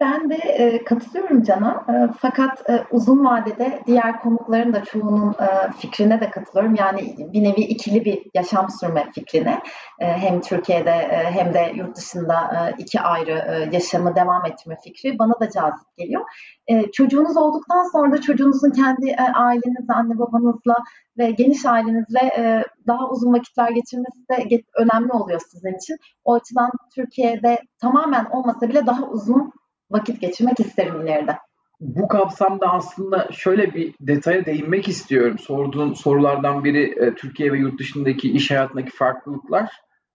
[0.00, 1.86] Ben de e, katılıyorum Can'a.
[1.88, 6.74] E, fakat e, uzun vadede diğer konukların da çoğunun e, fikrine de katılıyorum.
[6.74, 9.62] Yani bir nevi ikili bir yaşam sürme fikrine.
[10.00, 14.76] E, hem Türkiye'de e, hem de yurt dışında e, iki ayrı e, yaşamı devam etme
[14.84, 16.22] fikri bana da cazip geliyor.
[16.66, 20.74] E, çocuğunuz olduktan sonra da çocuğunuzun kendi e, ailenizle, anne babanızla
[21.18, 25.96] ve geniş ailenizle e, daha uzun vakitler geçirmesi de önemli oluyor sizin için.
[26.24, 29.52] O açıdan Türkiye'de tamamen olmasa bile daha uzun
[29.90, 31.36] vakit geçirmek isterim ileride.
[31.80, 35.38] Bu kapsamda aslında şöyle bir detaya değinmek istiyorum.
[35.38, 39.70] Sorduğun sorulardan biri e, Türkiye ve yurt dışındaki iş hayatındaki farklılıklar.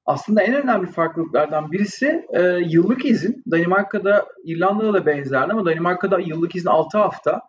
[0.06, 3.44] Aslında en önemli farklılıklardan birisi e, yıllık izin.
[3.52, 7.42] Danimarka'da, İrlanda'da da benzerdi ama Danimarka'da yıllık izin 6 hafta.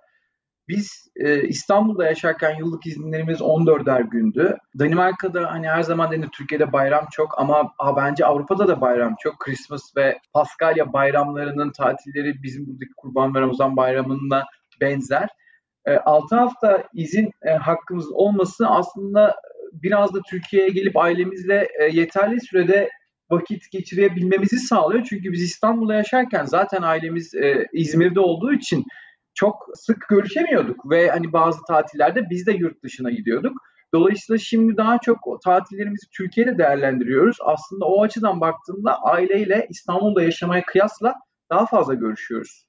[0.68, 4.56] Biz e, İstanbul'da yaşarken yıllık izinlerimiz 14'er gündü.
[4.78, 9.38] Danimarka'da hani her zaman denir Türkiye'de bayram çok ama a, bence Avrupa'da da bayram çok.
[9.38, 14.44] Christmas ve Paskalya bayramlarının tatilleri bizim buradaki Kurban ve Ramazan bayramına
[14.80, 15.28] benzer.
[15.86, 19.36] E, 6 hafta izin e, hakkımız olması aslında
[19.72, 22.88] biraz da Türkiye'ye gelip ailemizle e, yeterli sürede
[23.30, 25.06] vakit geçirebilmemizi sağlıyor.
[25.08, 28.84] Çünkü biz İstanbul'da yaşarken zaten ailemiz e, İzmir'de olduğu için
[29.34, 33.56] çok sık görüşemiyorduk ve hani bazı tatillerde biz de yurt dışına gidiyorduk.
[33.94, 37.36] Dolayısıyla şimdi daha çok tatillerimizi Türkiye'de değerlendiriyoruz.
[37.40, 41.14] Aslında o açıdan baktığımda aileyle İstanbul'da yaşamaya kıyasla
[41.50, 42.66] daha fazla görüşüyoruz.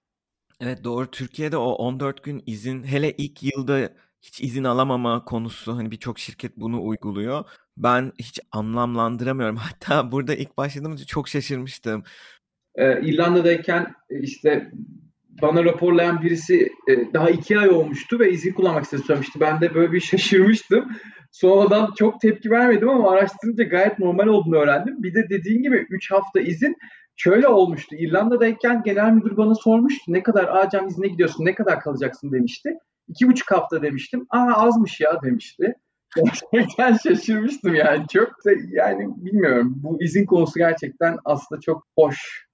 [0.60, 1.12] Evet doğru.
[1.12, 3.90] Türkiye'de o 14 gün izin hele ilk yılda
[4.22, 7.46] hiç izin alamama konusu hani birçok şirket bunu uyguluyor.
[7.78, 9.56] Ben hiç anlamlandıramıyorum.
[9.62, 12.04] Hatta burada ilk başladığımda çok şaşırmıştım.
[12.76, 14.72] Ee, İrlanda'dayken işte
[15.42, 19.40] bana raporlayan birisi e, daha iki ay olmuştu ve izin kullanmak istediğini söylemişti.
[19.40, 20.86] Ben de böyle bir şaşırmıştım.
[21.32, 25.04] Sonradan çok tepki vermedim ama araştırınca gayet normal olduğunu öğrendim.
[25.04, 26.76] Bir de dediğin gibi 3 hafta izin
[27.16, 27.96] şöyle olmuştu.
[27.96, 30.04] İrlanda'dayken genel müdür bana sormuştu.
[30.08, 32.70] Ne kadar Acem izne gidiyorsun, ne kadar kalacaksın demişti.
[33.08, 34.26] İki buçuk hafta demiştim.
[34.30, 35.74] Aa azmış ya demişti.
[36.54, 38.32] Gerçekten şaşırmıştım yani çok.
[38.72, 42.46] Yani bilmiyorum bu izin konusu gerçekten aslında çok hoş.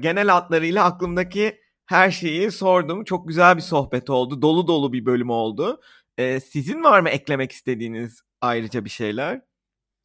[0.00, 1.61] Genel hatlarıyla aklımdaki
[1.92, 3.04] her şeyi sordum.
[3.04, 4.42] Çok güzel bir sohbet oldu.
[4.42, 5.80] Dolu dolu bir bölüm oldu.
[6.18, 9.40] Ee, sizin var mı eklemek istediğiniz ayrıca bir şeyler?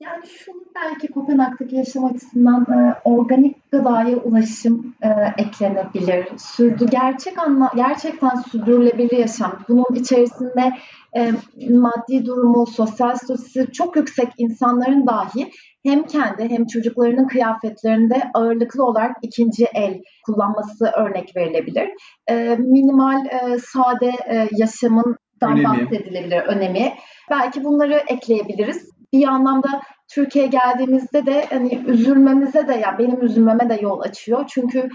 [0.01, 6.27] Yani şu belki Kopenhag'daki yaşam açısından e, organik gıdaya ulaşım e, eklenebilir.
[6.37, 9.59] Sürdü gerçek anla gerçekten sürdürülebilir yaşam.
[9.69, 10.73] Bunun içerisinde
[11.17, 11.31] e,
[11.69, 15.51] maddi durumu, sosyal statüsü çok yüksek insanların dahi
[15.85, 21.89] hem kendi hem çocuklarının kıyafetlerinde ağırlıklı olarak ikinci el kullanması örnek verilebilir.
[22.27, 25.63] E, minimal, e, sade e, yaşamın önemi.
[25.63, 26.93] bahsedilebilir önemi.
[27.29, 28.89] Belki bunları ekleyebiliriz.
[29.13, 29.81] Bir anlamda
[30.13, 34.45] Türkiye'ye geldiğimizde de hani üzülmemize de ya yani benim üzülmeme de yol açıyor.
[34.47, 34.89] Çünkü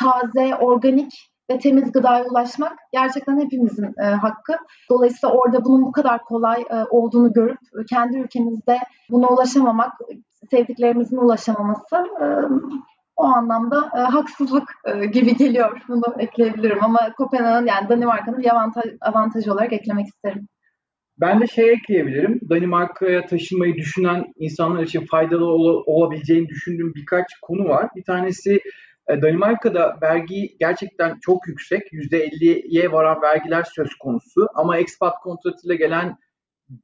[0.00, 1.12] taze, organik
[1.50, 4.56] ve temiz gıdaya ulaşmak gerçekten hepimizin e, hakkı.
[4.90, 7.58] Dolayısıyla orada bunun bu kadar kolay e, olduğunu görüp
[7.90, 8.78] kendi ülkemizde
[9.10, 9.92] buna ulaşamamak,
[10.50, 12.26] sevdiklerimizin ulaşamaması e,
[13.16, 15.80] o anlamda e, haksızlık e, gibi geliyor.
[15.88, 20.48] Bunu ekleyebilirim ama Kopenhag'ın yani Danimarka'nın bir avantaj, avantaj olarak eklemek isterim.
[21.20, 22.40] Ben de şey ekleyebilirim.
[22.50, 27.88] Danimarka'ya taşınmayı düşünen insanlar için faydalı ol- olabileceğini düşündüğüm birkaç konu var.
[27.96, 28.60] Bir tanesi e,
[29.08, 31.92] Danimarka'da vergi gerçekten çok yüksek.
[31.92, 34.48] %50'ye varan vergiler söz konusu.
[34.54, 36.16] Ama expat kontratıyla gelen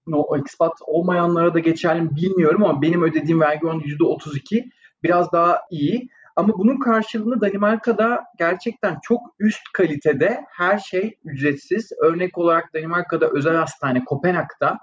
[0.06, 4.70] no, expat olmayanlara da geçerli mi bilmiyorum ama benim ödediğim vergi oranı %32.
[5.02, 6.08] Biraz daha iyi.
[6.36, 11.92] Ama bunun karşılığında Danimarka'da gerçekten çok üst kalitede her şey ücretsiz.
[12.02, 14.78] Örnek olarak Danimarka'da özel hastane Kopenhag'da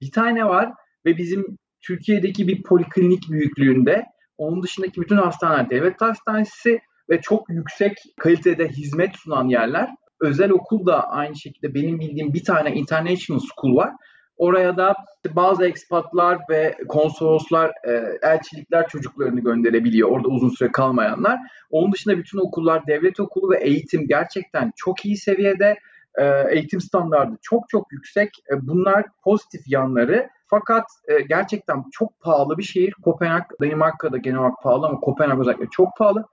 [0.00, 0.72] bir tane var
[1.06, 4.06] ve bizim Türkiye'deki bir poliklinik büyüklüğünde.
[4.38, 6.80] Onun dışındaki bütün hastaneler devlet hastanesi
[7.10, 9.90] ve çok yüksek kalitede hizmet sunan yerler.
[10.20, 13.92] özel okul da aynı şekilde benim bildiğim bir tane international school var.
[14.36, 14.94] Oraya da
[15.30, 20.10] bazı ekspatlar ve konsoloslar, e, elçilikler çocuklarını gönderebiliyor.
[20.10, 21.38] Orada uzun süre kalmayanlar.
[21.70, 25.78] Onun dışında bütün okullar devlet okulu ve eğitim gerçekten çok iyi seviyede.
[26.18, 28.30] E, eğitim standartı çok çok yüksek.
[28.50, 30.28] E, bunlar pozitif yanları.
[30.50, 32.92] Fakat e, gerçekten çok pahalı bir şehir.
[33.04, 36.24] Kopenhag, Danimarka'da genel olarak pahalı ama Kopenhag özellikle çok pahalı.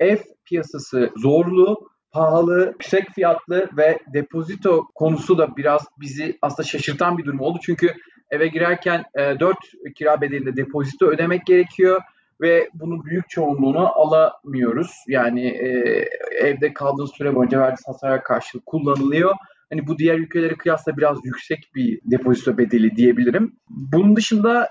[0.00, 7.24] Ev piyasası zorlu pahalı, yüksek fiyatlı ve depozito konusu da biraz bizi aslında şaşırtan bir
[7.24, 7.58] durum oldu.
[7.62, 7.94] Çünkü
[8.30, 9.56] eve girerken e, 4
[9.94, 12.00] kira bedelinde depozito ödemek gerekiyor
[12.40, 14.90] ve bunun büyük çoğunluğunu alamıyoruz.
[15.08, 15.68] Yani e,
[16.40, 19.34] evde kaldığınız süre boyunca verdiğiniz hasara karşılık kullanılıyor.
[19.72, 23.52] Hani bu diğer ülkelere kıyasla biraz yüksek bir depozito bedeli diyebilirim.
[23.68, 24.68] Bunun dışında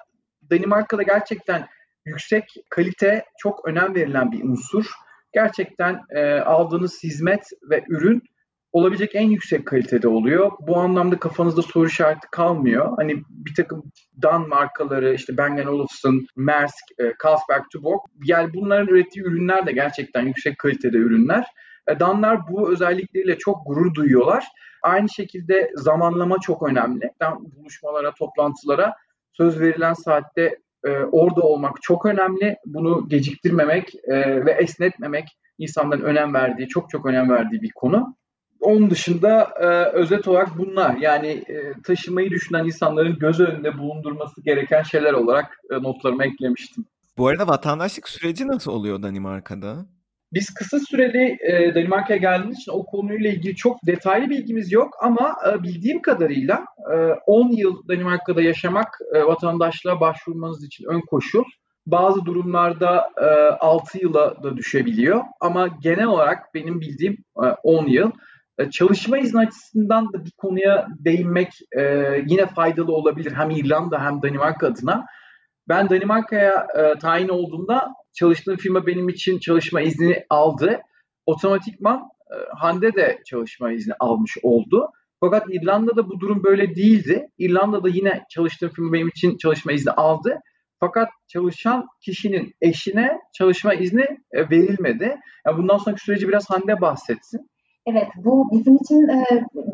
[0.52, 1.68] Danimarka'da gerçekten
[2.06, 4.86] yüksek kalite çok önem verilen bir unsur
[5.34, 8.22] gerçekten e, aldığınız hizmet ve ürün
[8.72, 10.52] olabilecek en yüksek kalitede oluyor.
[10.68, 12.94] Bu anlamda kafanızda soru işareti kalmıyor.
[12.98, 13.84] Hani bir takım
[14.22, 20.22] Dan markaları, işte Bang Olufsen, Maersk, e, Carlsberg, Tuborg, yani bunların ürettiği ürünler de gerçekten
[20.22, 21.46] yüksek kalitede ürünler.
[21.88, 24.46] E, Danlar bu özellikleriyle çok gurur duyuyorlar.
[24.84, 27.12] Aynı şekilde zamanlama çok önemli.
[27.22, 28.96] Dan buluşmalara, toplantılara
[29.34, 32.58] söz verilen saatte e, orada olmak çok önemli.
[32.66, 38.16] Bunu geciktirmemek e, ve esnetmemek insanların önem verdiği, çok çok önem verdiği bir konu.
[38.60, 39.66] Onun dışında e,
[39.98, 45.76] özet olarak bunlar yani e, taşımayı düşünen insanların göz önünde bulundurması gereken şeyler olarak e,
[45.76, 46.86] notlarıma eklemiştim.
[47.18, 49.86] Bu arada vatandaşlık süreci nasıl oluyor Danimarka'da?
[50.34, 55.36] Biz kısa süreli e, Danimarka'ya geldiğimiz için o konuyla ilgili çok detaylı bilgimiz yok ama
[55.50, 61.44] e, bildiğim kadarıyla e, 10 yıl Danimarka'da yaşamak e, vatandaşlığa başvurmanız için ön koşul.
[61.86, 63.26] Bazı durumlarda e,
[63.60, 68.12] 6 yıla da düşebiliyor ama genel olarak benim bildiğim e, 10 yıl.
[68.58, 71.82] E, çalışma izni açısından da bir konuya değinmek e,
[72.28, 75.06] yine faydalı olabilir hem İrlanda hem Danimarka adına.
[75.70, 80.80] Ben Danimarka'ya e, tayin olduğumda çalıştığım firma benim için çalışma izni aldı.
[81.26, 84.92] Otomatikman e, Hande de çalışma izni almış oldu.
[85.20, 87.28] Fakat İrlanda'da bu durum böyle değildi.
[87.38, 90.40] İrlanda'da yine çalıştığım firma benim için çalışma izni aldı.
[90.80, 95.16] Fakat çalışan kişinin eşine çalışma izni e, verilmedi.
[95.46, 97.50] Yani bundan sonraki süreci biraz Hande bahsetsin.
[97.90, 99.26] Evet, bu bizim için e,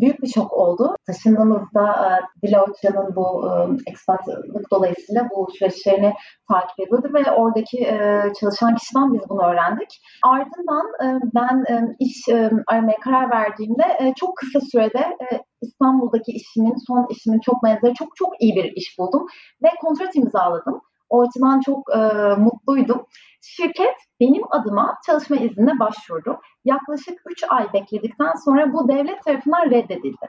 [0.01, 0.95] büyük bir şok oldu.
[1.07, 2.09] Taşındığımızda e,
[2.47, 3.51] Diloçya'nın bu e,
[3.91, 6.13] ekspatlık dolayısıyla bu süreçlerini
[6.51, 10.01] takip ediyordu ve oradaki e, çalışan kişiden biz bunu öğrendik.
[10.23, 16.31] Ardından e, ben e, iş e, aramaya karar verdiğimde e, çok kısa sürede e, İstanbul'daki
[16.31, 19.25] işimin, son işimin çok benzeri çok çok iyi bir iş buldum
[19.63, 20.81] ve kontrat imzaladım.
[21.13, 21.99] O açıdan çok e,
[22.37, 23.05] mutluydum.
[23.41, 26.39] Şirket benim adıma çalışma iznine başvurdu.
[26.65, 30.27] Yaklaşık 3 ay bekledikten sonra bu devlet tarafından reddedildi.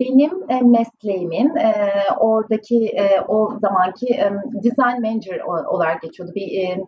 [0.00, 0.30] Benim
[0.70, 1.52] mesleğimin
[2.18, 2.96] oradaki
[3.28, 4.06] o zamanki
[4.64, 6.32] design manager olarak geçiyordu.
[6.34, 6.78] Bir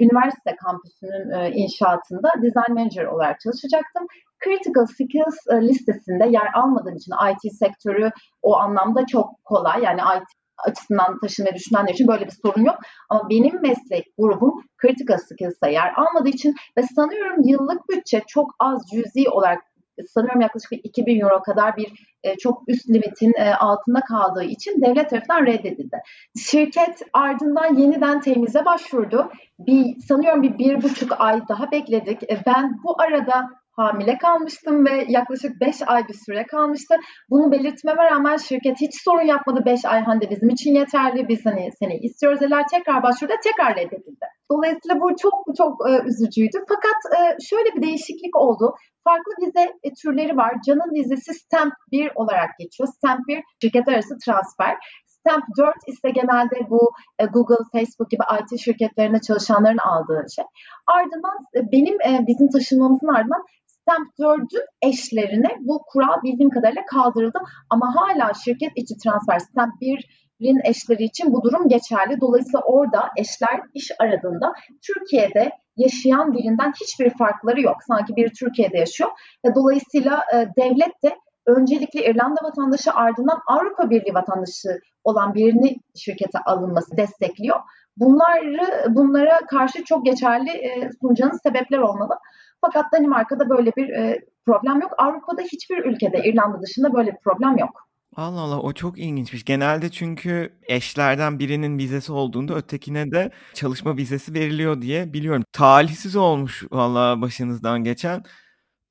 [0.00, 4.06] üniversite kampüsünün inşaatında design manager olarak çalışacaktım.
[4.44, 8.10] Critical Skills listesinde yer almadığım için IT sektörü
[8.42, 9.82] o anlamda çok kolay.
[9.82, 12.76] Yani IT açısından taşınmayı düşünenler için böyle bir sorun yok.
[13.08, 18.82] Ama benim meslek grubum critical skills'a yer almadığı için ve sanıyorum yıllık bütçe çok az
[18.92, 19.58] cüzi olarak
[20.06, 21.92] sanıyorum yaklaşık 2000 euro kadar bir
[22.22, 26.00] e, çok üst limitin e, altında kaldığı için devlet tarafından reddedildi.
[26.38, 29.30] Şirket ardından yeniden temize başvurdu.
[29.58, 32.22] Bir sanıyorum bir bir buçuk ay daha bekledik.
[32.22, 36.94] E, ben bu arada hamile kalmıştım ve yaklaşık 5 ay bir süre kalmıştı.
[37.30, 39.62] Bunu belirtmeme rağmen şirket hiç sorun yapmadı.
[39.66, 41.28] 5 ay Hande bizim için yeterli.
[41.28, 42.64] Biz hani seni istiyoruz dediler.
[42.70, 43.32] Tekrar başvurdu.
[43.44, 44.26] Tekrar reddedildi.
[44.52, 46.58] Dolayısıyla bu çok çok e, üzücüydü.
[46.68, 48.74] Fakat e, şöyle bir değişiklik oldu.
[49.04, 50.54] Farklı vize e, türleri var.
[50.66, 52.88] Can'ın vizesi Stamp 1 olarak geçiyor.
[52.96, 54.76] Stamp 1 şirket arası transfer.
[55.06, 60.44] Stamp 4 ise genelde bu e, Google, Facebook gibi IT şirketlerinde çalışanların aldığı şey.
[60.86, 63.44] Ardından e, benim e, bizim taşınmamızın ardından
[63.88, 67.38] Stamp 4'ün eşlerine bu kural bildiğim kadarıyla kaldırıldı.
[67.70, 72.20] Ama hala şirket içi transfer Stamp 1'in eşleri için bu durum geçerli.
[72.20, 74.52] Dolayısıyla orada eşler iş aradığında
[74.86, 77.76] Türkiye'de yaşayan birinden hiçbir farkları yok.
[77.88, 79.10] Sanki biri Türkiye'de yaşıyor
[79.46, 81.16] ve dolayısıyla e, devlet de
[81.46, 87.56] öncelikle İrlanda vatandaşı ardından Avrupa Birliği vatandaşı olan birini şirkete alınması destekliyor.
[87.96, 92.14] Bunları bunlara karşı çok geçerli e, sunacağınız sebepler olmalı.
[92.60, 94.90] Fakat Danimarka'da böyle bir e, problem yok.
[94.98, 97.88] Avrupa'da hiçbir ülkede İrlanda dışında böyle bir problem yok.
[98.16, 99.44] Allah Allah o çok ilginçmiş.
[99.44, 105.44] Genelde çünkü eşlerden birinin vizesi olduğunda ötekine de çalışma vizesi veriliyor diye biliyorum.
[105.52, 108.22] Talihsiz olmuş valla başınızdan geçen.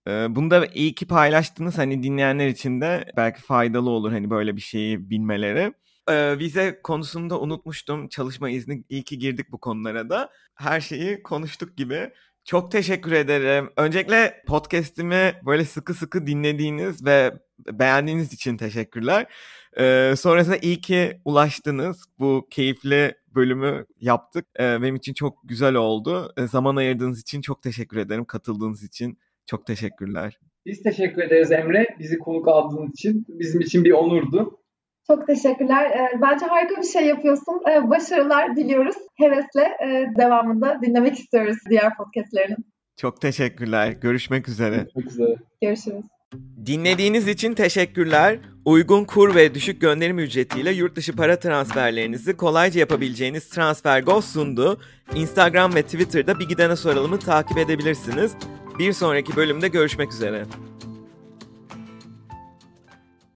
[0.08, 1.78] Ee, bunu da iyi ki paylaştınız.
[1.78, 5.74] Hani dinleyenler için de belki faydalı olur hani böyle bir şeyi bilmeleri.
[6.10, 8.08] Ee, vize konusunda unutmuştum.
[8.10, 10.30] Çalışma izni iyi ki girdik bu konulara da.
[10.56, 12.14] Her şeyi konuştuk gibi.
[12.48, 13.70] Çok teşekkür ederim.
[13.78, 17.34] Öncelikle podcast'imi böyle sıkı sıkı dinlediğiniz ve
[17.72, 19.26] beğendiğiniz için teşekkürler.
[19.80, 22.04] Ee, sonrasında iyi ki ulaştınız.
[22.20, 24.46] Bu keyifli bölümü yaptık.
[24.60, 26.34] Ee, benim için çok güzel oldu.
[26.38, 28.26] Ee, zaman ayırdığınız için çok teşekkür ederim.
[28.26, 30.40] Katıldığınız için çok teşekkürler.
[30.66, 31.88] Biz teşekkür ederiz Emre.
[32.00, 33.26] Bizi konuk aldığın için.
[33.30, 34.60] Bizim için bir onurdu.
[35.08, 35.92] Çok teşekkürler.
[35.92, 37.62] Ee, bence harika bir şey yapıyorsun.
[37.70, 38.96] Ee, başarılar diliyoruz.
[39.16, 42.58] Hevesle e, devamında dinlemek istiyoruz diğer podcastlerinin.
[42.98, 43.92] Çok teşekkürler.
[43.92, 44.76] Görüşmek üzere.
[44.76, 45.36] Görüşmek üzere.
[45.62, 46.06] Görüşürüz.
[46.66, 48.40] Dinlediğiniz için teşekkürler.
[48.66, 54.80] Uygun kur ve düşük gönderim ücretiyle yurt dışı para transferlerinizi kolayca yapabileceğiniz TransferGo sundu.
[55.16, 58.32] Instagram ve Twitter'da Bir Gidene Soralım'ı takip edebilirsiniz.
[58.80, 60.46] Bir sonraki bölümde görüşmek üzere.